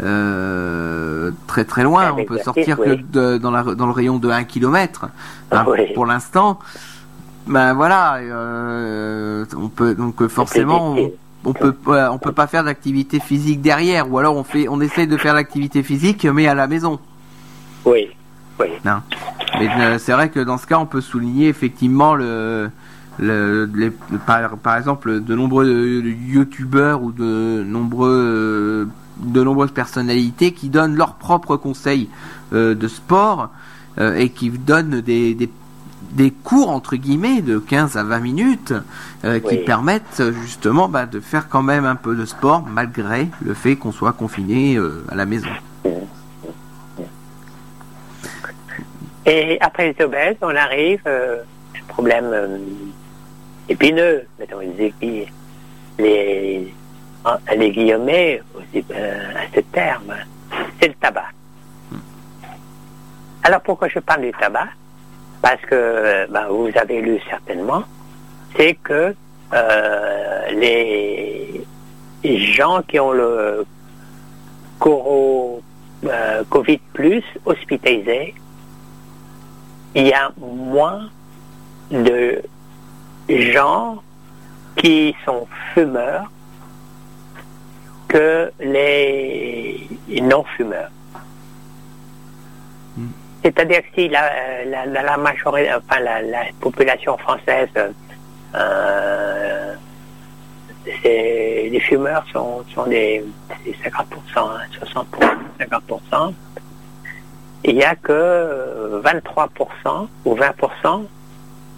euh, 0.00 1.30
très 1.46 1.64
très 1.64 1.82
loin. 1.82 2.14
On 2.16 2.24
peut 2.24 2.38
sortir 2.38 2.76
que 2.76 3.38
dans, 3.38 3.50
la, 3.50 3.62
dans 3.62 3.86
le 3.86 3.92
rayon 3.92 4.18
de 4.18 4.28
1 4.28 4.44
km. 4.44 5.06
Hein, 5.50 5.64
pour 5.94 6.06
l'instant, 6.06 6.58
ben 7.46 7.74
voilà, 7.74 8.16
euh, 8.16 9.44
on 9.56 9.68
peut 9.68 9.94
donc 9.94 10.26
forcément 10.28 10.96
on, 11.44 11.52
peut 11.52 11.74
on 11.86 12.18
peut 12.18 12.32
pas 12.32 12.46
faire 12.46 12.64
d'activité 12.64 13.20
physique 13.20 13.62
derrière, 13.62 14.10
ou 14.10 14.18
alors 14.18 14.36
on 14.36 14.44
fait 14.44 14.68
on 14.68 14.80
essaye 14.80 15.06
de 15.06 15.16
faire 15.16 15.34
l'activité 15.34 15.82
physique 15.82 16.24
mais 16.26 16.46
à 16.46 16.54
la 16.54 16.66
maison. 16.66 16.98
Oui, 17.84 18.10
oui. 18.60 18.66
Mais 18.84 19.68
euh, 19.80 19.98
c'est 19.98 20.12
vrai 20.12 20.28
que 20.28 20.40
dans 20.40 20.58
ce 20.58 20.66
cas, 20.66 20.78
on 20.78 20.86
peut 20.86 21.00
souligner 21.00 21.48
effectivement 21.48 22.14
le 22.14 22.70
le, 23.20 23.92
par, 24.26 24.56
par, 24.58 24.76
exemple 24.76 25.20
de 25.20 25.34
nombreux 25.34 26.02
youtubeurs 26.02 27.02
ou 27.02 27.10
de 27.10 27.64
nombreux 27.66 28.08
de 29.18 29.42
nombreuses 29.42 29.72
personnalités 29.72 30.52
qui 30.52 30.68
donnent 30.68 30.96
leurs 30.96 31.14
propres 31.14 31.56
conseils 31.56 32.08
euh, 32.52 32.74
de 32.74 32.88
sport 32.88 33.50
euh, 33.98 34.16
et 34.16 34.30
qui 34.30 34.50
donnent 34.50 35.00
des, 35.00 35.34
des, 36.12 36.30
cours 36.30 36.70
entre 36.70 36.96
guillemets 36.96 37.42
de 37.42 37.58
15 37.58 37.96
à 37.96 38.04
20 38.04 38.20
minutes 38.20 38.74
euh, 39.24 39.40
qui 39.40 39.58
permettent 39.58 40.22
justement 40.42 40.88
bah, 40.88 41.06
de 41.06 41.20
faire 41.20 41.48
quand 41.48 41.62
même 41.62 41.84
un 41.84 41.96
peu 41.96 42.14
de 42.14 42.24
sport 42.24 42.64
malgré 42.66 43.28
le 43.44 43.54
fait 43.54 43.76
qu'on 43.76 43.92
soit 43.92 44.12
confiné 44.12 44.78
à 45.08 45.14
la 45.14 45.26
maison. 45.26 45.48
Et 49.26 49.58
après 49.60 49.92
les 49.92 50.04
obèses, 50.04 50.36
on 50.40 50.56
arrive, 50.56 51.02
problème 51.88 52.34
épineux, 53.68 54.22
mettons, 54.38 54.60
les, 54.60 54.94
les 55.98 56.72
les 57.56 57.70
guillemets 57.70 58.42
euh, 58.74 59.34
à 59.36 59.54
ce 59.54 59.60
terme, 59.60 60.14
c'est 60.80 60.88
le 60.88 60.94
tabac. 60.94 61.30
Alors 63.42 63.60
pourquoi 63.62 63.88
je 63.88 63.98
parle 63.98 64.22
du 64.22 64.32
tabac? 64.32 64.68
Parce 65.40 65.60
que 65.62 66.26
ben, 66.30 66.48
vous 66.48 66.70
avez 66.74 67.00
lu 67.00 67.20
certainement, 67.28 67.84
c'est 68.56 68.74
que 68.74 69.14
euh, 69.52 70.50
les 70.50 71.64
gens 72.24 72.82
qui 72.82 72.98
ont 72.98 73.12
le 73.12 73.64
coro, 74.78 75.62
euh, 76.04 76.42
Covid 76.50 76.80
plus 76.92 77.22
hospitalisés, 77.44 78.34
il 79.94 80.06
y 80.06 80.12
a 80.12 80.30
moins 80.38 81.08
de 81.90 82.42
gens 83.28 84.02
qui 84.76 85.14
sont 85.24 85.46
fumeurs 85.72 86.30
que 88.18 88.50
les 88.58 89.88
non-fumeurs. 90.22 90.90
Hmm. 92.96 93.10
C'est-à-dire 93.44 93.82
que 93.82 93.88
si 93.94 94.08
la, 94.08 94.24
la, 94.86 95.16
majorité, 95.16 95.70
enfin 95.72 96.00
la, 96.00 96.42
population 96.60 97.16
française, 97.18 97.68
euh, 98.56 99.74
les 101.04 101.80
fumeurs 101.80 102.24
sont, 102.32 102.64
sont 102.74 102.86
des 102.86 103.24
50%, 103.84 104.04
60%, 104.80 105.04
50%. 105.60 106.32
Il 107.64 107.76
n'y 107.76 107.84
a 107.84 107.94
que 107.94 109.00
23% 109.04 110.08
ou 110.24 110.34
20% 110.34 111.04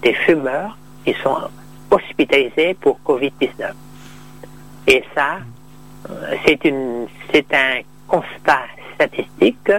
des 0.02 0.14
fumeurs 0.14 0.78
qui 1.04 1.14
sont 1.22 1.36
hospitalisés 1.90 2.72
pour 2.80 2.98
Covid-19. 3.06 3.72
Et 4.86 5.04
ça, 5.14 5.38
c'est 6.44 6.64
une, 6.64 7.06
c'est 7.32 7.52
un 7.54 7.80
constat 8.08 8.62
statistique 8.94 9.70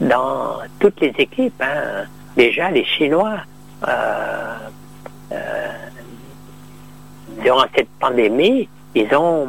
dans 0.00 0.58
toutes 0.78 1.00
les 1.00 1.14
équipes. 1.18 1.60
Hein. 1.62 2.06
Déjà, 2.36 2.70
les 2.70 2.84
Chinois, 2.84 3.38
euh, 3.86 4.56
euh, 5.32 5.72
durant 7.42 7.64
cette 7.74 7.88
pandémie, 7.98 8.68
ils 8.94 9.14
ont, 9.14 9.48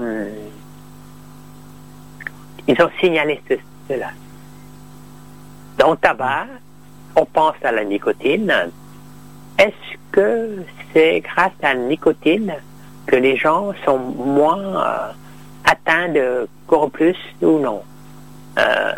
ils 2.67 2.81
ont 2.81 2.89
signalé 2.99 3.41
cela. 3.87 4.09
Dans 5.77 5.91
le 5.91 5.97
tabac, 5.97 6.47
on 7.15 7.25
pense 7.25 7.55
à 7.63 7.71
la 7.71 7.83
nicotine. 7.83 8.53
Est-ce 9.57 9.97
que 10.11 10.63
c'est 10.93 11.21
grâce 11.21 11.51
à 11.61 11.73
la 11.73 11.79
nicotine 11.79 12.53
que 13.05 13.15
les 13.15 13.35
gens 13.35 13.73
sont 13.85 13.97
moins 13.97 14.59
euh, 14.59 15.11
atteint 15.71 16.09
de 16.09 16.47
plus 16.93 17.17
ou 17.41 17.59
non. 17.59 17.81
Euh, 18.57 18.93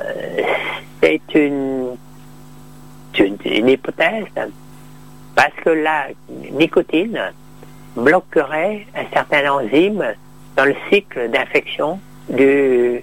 c'est 1.02 1.22
une, 1.36 1.96
une, 3.20 3.70
hypothèse 3.70 4.26
parce 5.36 5.54
que 5.64 5.70
la 5.70 6.08
nicotine 6.52 7.32
bloquerait 7.96 8.88
un 8.96 9.06
certain 9.14 9.52
enzyme 9.52 10.04
dans 10.56 10.66
le 10.66 10.76
cycle 10.90 11.30
d'infection 11.30 12.00
du, 12.30 13.02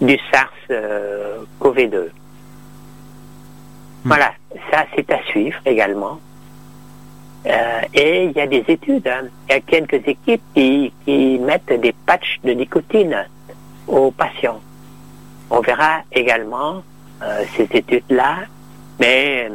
du 0.00 0.18
SARS-CoV-2. 0.32 2.06
Hmm. 2.06 2.10
Voilà, 4.04 4.32
ça 4.70 4.84
c'est 4.94 5.10
à 5.12 5.22
suivre 5.24 5.58
également. 5.66 6.18
Euh, 7.46 7.80
et 7.94 8.24
il 8.24 8.32
y 8.32 8.40
a 8.40 8.46
des 8.46 8.64
études, 8.68 9.08
hein. 9.08 9.28
il 9.48 9.52
y 9.52 9.56
a 9.56 9.60
quelques 9.60 10.06
équipes 10.06 10.42
qui, 10.54 10.92
qui, 11.04 11.38
mettent 11.38 11.72
des 11.80 11.92
patchs 12.04 12.38
de 12.44 12.52
nicotine 12.52 13.26
aux 13.88 14.10
patients. 14.10 14.60
On 15.48 15.60
verra 15.60 16.00
également 16.12 16.82
euh, 17.22 17.42
ces 17.56 17.66
études-là, 17.72 18.40
mais 18.98 19.50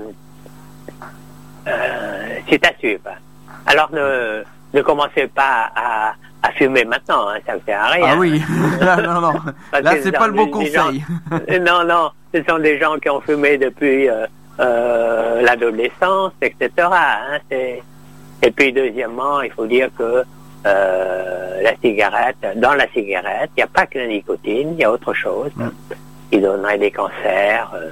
euh, 1.68 2.40
c'est 2.50 2.66
à 2.66 2.76
suivre. 2.80 3.10
Alors 3.68 3.92
ne, 3.92 4.44
ne 4.74 4.82
commencez 4.82 5.28
pas 5.28 5.72
à, 5.76 6.16
à 6.42 6.52
fumer 6.54 6.86
maintenant, 6.86 7.30
hein, 7.30 7.38
ça 7.46 7.54
ne 7.56 7.60
sert 7.68 7.80
à 7.80 7.88
rien. 7.90 8.06
Ah 8.08 8.16
oui, 8.18 8.42
là, 8.82 8.96
non, 9.02 9.22
non. 9.22 9.34
Là, 9.80 9.94
c'est 10.02 10.12
pas 10.12 10.28
le 10.28 10.34
bon 10.34 10.46
gens- 10.46 10.52
conseil. 10.52 11.06
non, 11.62 11.84
non, 11.86 12.10
ce 12.34 12.42
sont 12.50 12.58
des 12.58 12.80
gens 12.80 12.98
qui 12.98 13.10
ont 13.10 13.22
fumé 13.22 13.60
depuis 13.60 14.10
euh, 14.60 15.42
l'adolescence, 15.42 16.34
etc. 16.42 16.70
hein, 16.92 17.40
Et 17.52 18.52
puis 18.52 18.72
deuxièmement, 18.74 19.42
il 19.42 19.52
faut 19.52 19.66
dire 19.68 19.90
que 19.98 20.24
euh, 20.66 21.62
la 21.62 21.76
cigarette, 21.78 22.38
dans 22.56 22.74
la 22.74 22.88
cigarette, 22.90 23.52
il 23.56 23.60
n'y 23.60 23.64
a 23.64 23.68
pas 23.68 23.86
que 23.86 24.00
la 24.00 24.08
nicotine, 24.08 24.74
il 24.74 24.80
y 24.80 24.84
a 24.84 24.92
autre 24.92 25.14
chose 25.14 25.52
Mm. 25.56 25.70
qui 26.32 26.40
donnerait 26.40 26.78
des 26.78 26.92
cancers. 26.92 27.72
euh, 27.76 27.92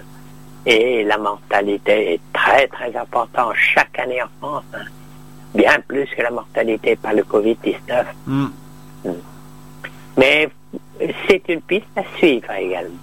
et 0.65 1.03
la 1.03 1.17
mortalité 1.17 2.13
est 2.13 2.21
très 2.31 2.67
très 2.67 2.95
importante 2.95 3.53
chaque 3.55 3.99
année 3.99 4.21
en 4.23 4.27
France, 4.39 4.63
hein. 4.73 4.85
bien 5.53 5.77
plus 5.85 6.05
que 6.15 6.21
la 6.21 6.31
mortalité 6.31 6.95
par 6.95 7.13
le 7.13 7.23
Covid-19. 7.23 8.05
Hmm. 8.25 8.47
Mais 10.17 10.47
c'est 11.27 11.43
une 11.49 11.61
piste 11.61 11.85
à 11.97 12.03
suivre 12.17 12.49
également. 12.51 12.95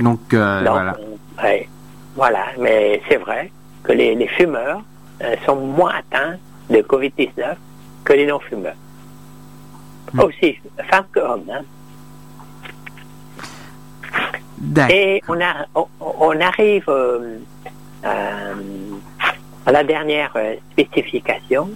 Donc, 0.00 0.32
euh, 0.34 0.64
Donc, 0.64 0.72
voilà. 0.72 0.96
ouais, 1.42 1.68
voilà, 2.16 2.46
mais 2.58 3.00
c'est 3.08 3.16
vrai 3.18 3.50
que 3.84 3.92
les, 3.92 4.14
les 4.14 4.26
fumeurs 4.28 4.82
euh, 5.22 5.36
sont 5.46 5.56
moins 5.56 5.92
atteints 5.98 6.36
de 6.70 6.78
Covid-19 6.82 7.54
que 8.04 8.12
les 8.14 8.26
non-fumeurs. 8.26 8.74
Hmm. 10.12 10.20
Aussi, 10.20 10.58
femmes 10.90 11.04
que 11.12 11.20
hommes. 11.20 11.44
hein. 11.52 11.62
Et 14.90 15.22
on, 15.28 15.40
a, 15.40 15.66
on, 15.74 15.86
on 16.00 16.40
arrive 16.40 16.84
euh, 16.88 17.38
à 18.02 19.72
la 19.72 19.84
dernière 19.84 20.34
spécification, 20.72 21.70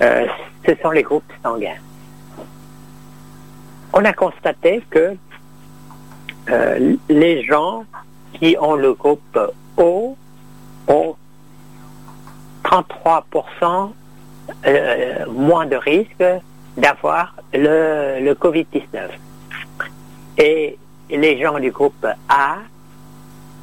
ce 0.00 0.74
sont 0.82 0.90
les 0.90 1.02
groupes 1.02 1.32
sanguins. 1.42 1.78
On 3.92 4.04
a 4.04 4.12
constaté 4.12 4.82
que 4.90 5.16
euh, 6.50 6.96
les 7.08 7.42
gens 7.44 7.84
qui 8.34 8.56
ont 8.60 8.74
le 8.74 8.92
groupe 8.92 9.38
O 9.76 10.16
ont 10.88 11.16
33% 12.64 13.90
euh, 14.66 15.26
moins 15.30 15.66
de 15.66 15.76
risque 15.76 16.24
d'avoir 16.76 17.34
le, 17.52 18.20
le 18.20 18.34
Covid-19. 18.34 19.08
Et 20.38 20.78
les 21.10 21.40
gens 21.40 21.58
du 21.60 21.70
groupe 21.70 22.06
A 22.28 22.56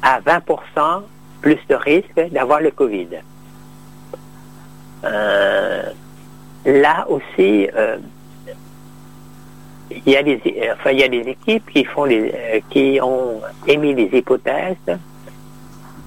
à 0.02 0.20
20% 0.20 1.02
plus 1.40 1.58
de 1.68 1.74
risque 1.74 2.30
d'avoir 2.32 2.60
le 2.60 2.70
Covid. 2.70 3.08
Euh, 5.04 5.82
là 6.64 7.06
aussi, 7.08 7.68
il 10.06 10.12
y 10.12 10.16
a 10.16 10.22
des, 10.22 10.40
enfin, 10.72 10.90
il 10.90 11.00
y 11.00 11.04
a 11.04 11.08
des 11.08 11.28
équipes 11.28 11.70
qui 11.70 11.84
font 11.84 12.04
les, 12.04 12.32
euh, 12.34 12.60
qui 12.70 12.98
ont 13.02 13.40
émis 13.66 13.94
des 13.94 14.10
hypothèses 14.12 14.76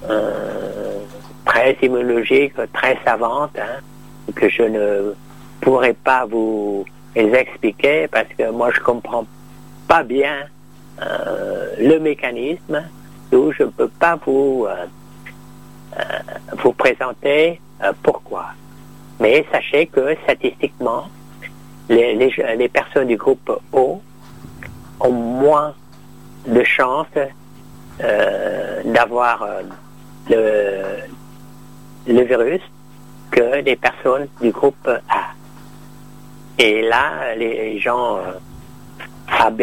euh, 0.09 0.99
très 1.45 1.77
immunologiques, 1.81 2.53
très 2.73 2.97
savantes, 3.03 3.57
hein, 3.57 3.81
que 4.35 4.49
je 4.49 4.63
ne 4.63 5.13
pourrais 5.61 5.93
pas 5.93 6.25
vous 6.25 6.85
expliquer 7.15 8.07
parce 8.07 8.27
que 8.37 8.51
moi 8.51 8.71
je 8.71 8.79
comprends 8.81 9.25
pas 9.87 10.03
bien 10.03 10.35
euh, 11.01 11.73
le 11.79 11.99
mécanisme, 11.99 12.83
d'où 13.31 13.51
je 13.51 13.63
ne 13.63 13.69
peux 13.69 13.87
pas 13.87 14.19
vous, 14.25 14.67
vous 16.57 16.73
présenter 16.73 17.61
pourquoi. 18.03 18.47
Mais 19.19 19.45
sachez 19.51 19.87
que 19.87 20.15
statistiquement, 20.23 21.05
les, 21.89 22.69
personnes 22.69 23.07
du 23.07 23.17
groupe 23.17 23.51
O 23.71 24.01
ont 24.99 25.11
moins 25.11 25.73
de 26.47 26.63
chances 26.63 27.07
euh, 28.03 28.81
d'avoir 28.85 29.43
euh, 29.43 30.99
le, 32.07 32.23
virus 32.23 32.61
que 33.31 33.61
les 33.63 33.75
personnes 33.75 34.27
du 34.41 34.51
groupe 34.51 34.87
A. 34.87 35.33
Et 36.57 36.81
là, 36.81 37.35
les 37.35 37.79
gens 37.79 38.17
euh, 38.17 38.31
AB, 39.27 39.61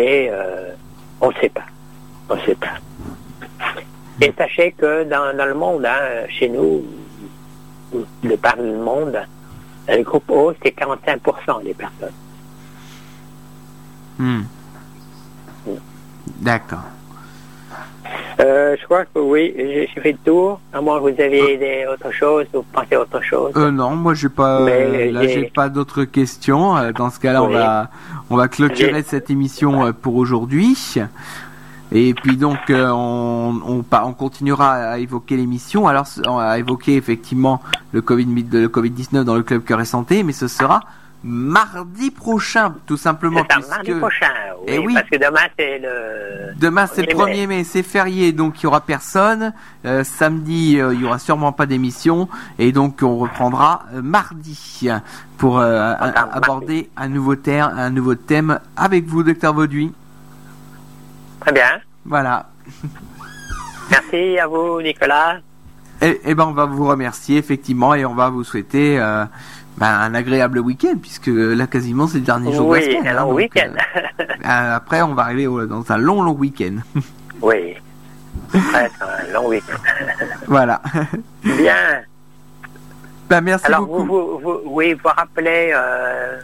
on 1.21 1.29
ne 1.29 1.35
sait 1.35 1.49
pas. 1.49 1.65
Et 4.21 4.33
sachez 4.37 4.73
que 4.73 5.05
dans, 5.05 5.37
dans 5.37 5.47
le 5.47 5.55
monde, 5.55 5.85
hein, 5.85 6.27
chez 6.29 6.49
nous, 6.49 6.85
de 8.23 8.37
par 8.37 8.57
le 8.57 8.77
monde, 8.77 9.19
le 9.89 10.03
groupe 10.03 10.25
O, 10.31 10.53
c'est 10.63 10.75
45% 10.77 11.65
des 11.65 11.75
personnes. 11.75 12.11
Hmm. 14.19 14.43
D'accord. 16.41 16.83
Euh, 18.41 18.77
je 18.81 18.85
crois 18.85 19.05
que 19.05 19.19
oui, 19.19 19.53
j'ai 19.57 20.01
fait 20.01 20.13
le 20.13 20.19
tour. 20.19 20.61
À 20.73 20.81
moins 20.81 20.97
que 20.99 21.03
vous 21.03 21.09
avez 21.21 21.57
des, 21.57 21.87
autre 21.93 22.11
chose, 22.13 22.47
vous 22.53 22.63
pensez 22.73 22.95
à 22.95 23.01
autre 23.01 23.21
chose. 23.23 23.53
Euh, 23.57 23.71
non, 23.71 23.91
moi 23.95 24.15
j'ai 24.15 24.29
pas, 24.29 24.61
Mais 24.65 25.11
là 25.11 25.23
j'ai- 25.23 25.29
j'ai 25.35 25.45
pas 25.45 25.69
d'autres 25.69 26.05
questions. 26.05 26.77
Euh, 26.77 26.93
Dans 26.93 27.11
ce 27.11 27.21
cas-là, 27.21 27.43
on 27.43 27.49
va, 27.49 27.91
on 28.31 28.37
va 28.37 28.49
clôturer 28.49 29.03
cette 29.03 29.31
émission 29.31 29.87
euh, 29.87 29.93
pour 29.93 30.17
aujourd'hui. 30.17 30.77
Et 31.95 32.15
puis 32.15 32.37
donc 32.37 32.59
euh, 32.71 32.89
on, 32.91 33.61
on, 33.67 33.85
on 33.91 34.13
continuera 34.13 34.73
à 34.73 34.99
évoquer 34.99 35.37
l'émission. 35.37 35.87
Alors 35.89 36.07
à 36.39 36.59
évoquer 36.59 36.97
effectivement 36.97 37.63
le 37.93 38.03
Covid 38.03 38.27
le 38.53 38.69
Covid 38.69 38.91
19 38.91 39.25
dans 39.25 39.37
le 39.37 39.43
club 39.43 39.63
Cœur 39.65 39.81
et 39.81 39.85
Santé, 39.85 40.23
mais 40.23 40.33
ce 40.33 40.49
sera 40.49 40.81
mardi 41.25 42.11
prochain, 42.11 42.75
tout 42.87 42.97
simplement. 42.97 43.45
Puisque 43.45 43.71
mardi 43.71 43.93
prochain, 43.93 44.27
oui, 44.61 44.65
Eh 44.67 44.79
oui. 44.79 44.95
parce 44.95 45.09
que 45.09 45.17
demain 45.17 45.47
c'est 45.57 45.79
le... 45.79 46.55
Demain 46.59 46.87
c'est 46.87 47.03
le 47.03 47.13
1er 47.15 47.45
1er 47.45 47.47
mai, 47.47 47.65
c'est 47.65 47.83
férié, 47.83 48.33
donc 48.33 48.61
il 48.61 48.65
y 48.65 48.67
aura 48.67 48.81
personne. 48.81 49.53
Euh, 49.85 50.05
samedi, 50.05 50.81
euh, 50.81 50.95
il 50.95 51.01
y 51.01 51.05
aura 51.05 51.19
sûrement 51.19 51.53
pas 51.53 51.67
d'émission, 51.67 52.29
et 52.59 52.73
donc 52.73 52.99
on 53.03 53.19
reprendra 53.19 53.85
mardi 54.03 54.89
pour 55.39 55.59
euh, 55.61 55.95
mardi. 55.99 56.19
aborder 56.33 56.91
un 56.97 57.09
nouveau 57.09 57.37
thème, 57.37 57.71
un 57.77 57.91
nouveau 57.91 58.15
thème 58.15 58.59
avec 58.77 59.07
vous, 59.07 59.23
docteur 59.23 59.55
Vauduit. 59.55 59.93
Très 61.43 61.53
bien. 61.53 61.81
Voilà. 62.05 62.47
Merci 63.91 64.39
à 64.39 64.47
vous, 64.47 64.81
Nicolas. 64.81 65.39
Et, 66.01 66.21
et 66.25 66.35
ben 66.35 66.45
on 66.47 66.53
va 66.53 66.65
vous 66.67 66.87
remercier 66.87 67.39
effectivement, 67.39 67.95
et 67.95 68.05
on 68.05 68.15
va 68.15 68.29
vous 68.29 68.43
souhaiter 68.43 68.99
euh, 69.01 69.25
ben, 69.77 69.87
un 69.87 70.15
agréable 70.15 70.59
week-end, 70.59 70.95
puisque 71.01 71.29
là 71.29 71.67
quasiment 71.69 72.07
c'est 72.09 72.19
le 72.19 72.25
dernier 72.25 72.53
jour 72.53 72.71
de 72.71 72.75
la 72.77 72.81
Oui, 72.81 72.93
semaine. 72.97 73.17
hein, 73.19 73.25
week-end. 73.27 73.71
euh, 73.75 74.23
euh, 74.45 74.77
après, 74.77 75.03
on 75.03 75.15
va 75.15 75.23
arriver 75.25 75.47
au- 75.47 75.67
dans 75.67 75.91
un 75.93 75.99
long, 75.99 76.23
long 76.23 76.33
week-end. 76.35 76.77
oui. 77.43 77.75
Un 78.55 79.33
long 79.33 79.47
week-end. 79.49 79.77
voilà. 80.49 80.81
Bien. 81.45 82.03
ben, 83.29 83.41
merci 83.41 83.67
Alors, 83.67 83.87
beaucoup. 83.87 84.05
vous, 84.05 84.07
vous, 84.07 84.39
vous, 84.41 84.61
oui, 84.67 84.95
vous 84.95 85.09
rappelez 85.17 85.73
euh, 85.75 86.41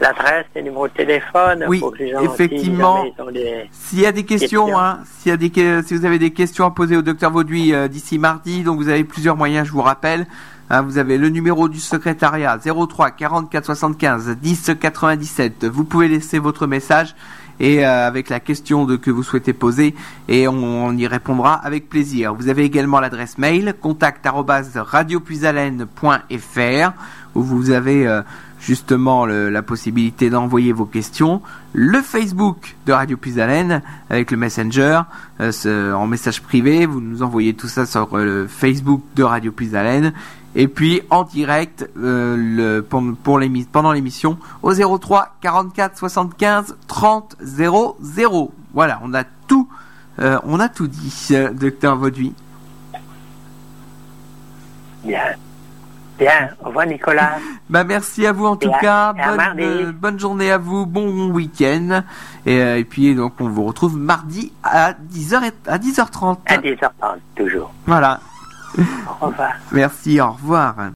l'adresse 0.00 0.46
et 0.54 0.58
le 0.58 0.64
numéro 0.64 0.88
de 0.88 0.92
téléphone 0.92 1.64
Oui, 1.68 1.78
pour 1.80 1.92
que 1.92 1.98
les 1.98 2.10
gens, 2.12 2.20
effectivement. 2.22 3.04
des- 3.32 3.68
S'il 3.70 4.00
y 4.00 4.06
a 4.06 4.12
des 4.12 4.24
questions, 4.24 4.66
Questions. 4.66 4.78
hein, 4.80 4.98
s'il 5.18 5.30
y 5.30 5.32
a 5.32 5.36
des, 5.36 5.50
que- 5.50 5.82
si 5.82 5.94
vous 5.96 6.04
avez 6.04 6.18
des 6.18 6.32
questions 6.32 6.66
à 6.66 6.70
poser 6.70 6.96
au 6.96 7.02
docteur 7.02 7.30
Vauduit 7.30 7.72
euh, 7.72 7.88
d'ici 7.88 8.18
mardi, 8.18 8.62
donc 8.62 8.78
vous 8.78 8.88
avez 8.88 9.04
plusieurs 9.04 9.36
moyens, 9.36 9.66
je 9.68 9.72
vous 9.72 9.82
rappelle. 9.82 10.26
Hein, 10.70 10.82
vous 10.82 10.98
avez 10.98 11.18
le 11.18 11.28
numéro 11.28 11.68
du 11.68 11.78
secrétariat 11.80 12.58
03 12.58 13.10
44 13.10 13.64
75 13.66 14.36
10 14.40 14.70
97. 14.80 15.64
Vous 15.66 15.84
pouvez 15.84 16.08
laisser 16.08 16.38
votre 16.38 16.66
message 16.66 17.14
et 17.60 17.84
euh, 17.84 18.06
avec 18.06 18.30
la 18.30 18.40
question 18.40 18.86
de, 18.86 18.96
que 18.96 19.10
vous 19.10 19.22
souhaitez 19.22 19.52
poser 19.52 19.94
et 20.28 20.48
on, 20.48 20.86
on 20.86 20.96
y 20.96 21.06
répondra 21.06 21.52
avec 21.54 21.88
plaisir. 21.90 22.34
Vous 22.34 22.48
avez 22.48 22.64
également 22.64 23.00
l'adresse 23.00 23.36
mail 23.38 23.74
contact 23.82 24.24
arobase 24.24 24.74
radiopuisalène.fr 24.76 26.92
où 27.34 27.42
vous 27.42 27.70
avez 27.70 28.06
euh, 28.06 28.22
justement 28.64 29.26
le- 29.26 29.50
la 29.50 29.60
possibilité 29.62 30.30
d'envoyer 30.30 30.72
vos 30.72 30.84
questions, 30.86 31.42
le 31.72 32.00
Facebook 32.00 32.76
de 32.86 32.92
Radio 32.92 33.16
Puisalène 33.16 33.82
avec 34.08 34.30
le 34.30 34.36
Messenger 34.36 35.00
euh, 35.40 35.92
en 35.92 36.06
message 36.06 36.40
privé, 36.42 36.86
vous 36.86 37.00
nous 37.00 37.22
envoyez 37.24 37.54
tout 37.54 37.66
ça 37.68 37.84
sur 37.86 38.16
euh, 38.16 38.24
le 38.24 38.46
Facebook 38.46 39.02
de 39.16 39.24
Radio 39.24 39.50
Puisalène 39.50 40.12
et 40.54 40.68
puis 40.68 41.02
en 41.10 41.24
direct 41.24 41.88
euh, 41.98 42.36
le, 42.38 42.80
pendant 43.72 43.90
l'émission 43.92 44.38
au 44.62 44.72
03 44.72 45.36
44 45.40 45.98
75 45.98 46.76
30 46.86 47.36
00. 47.42 48.52
Voilà, 48.72 49.00
on 49.02 49.12
a 49.12 49.24
tout 49.48 49.68
on 50.18 50.60
a 50.60 50.68
tout 50.68 50.86
dit, 50.86 51.32
docteur 51.54 51.96
Vauduit. 51.96 52.32
Bien. 55.04 55.18
Bien. 56.18 56.50
Au 56.62 56.68
revoir, 56.68 56.86
Nicolas. 56.86 57.36
Bah 57.70 57.84
merci 57.84 58.26
à 58.26 58.32
vous 58.32 58.44
en 58.46 58.56
tout 58.56 58.70
à- 58.74 58.78
cas. 58.80 59.12
Bonne, 59.14 59.40
euh, 59.60 59.92
bonne 59.92 60.20
journée 60.20 60.50
à 60.50 60.58
vous, 60.58 60.84
bon 60.84 61.30
week-end. 61.30 62.02
Et, 62.44 62.60
euh, 62.60 62.76
et 62.78 62.84
puis 62.84 63.14
donc 63.14 63.32
on 63.40 63.48
vous 63.48 63.64
retrouve 63.64 63.96
mardi 63.96 64.52
à 64.62 64.92
10h 64.92 65.42
et- 65.44 65.70
à 65.70 65.78
10h30. 65.78 66.38
À 66.46 66.58
10h30, 66.58 67.18
toujours. 67.34 67.72
Voilà. 67.86 68.20
Au 69.20 69.26
revoir. 69.26 69.52
Merci, 69.72 70.20
au 70.20 70.32
revoir. 70.32 70.74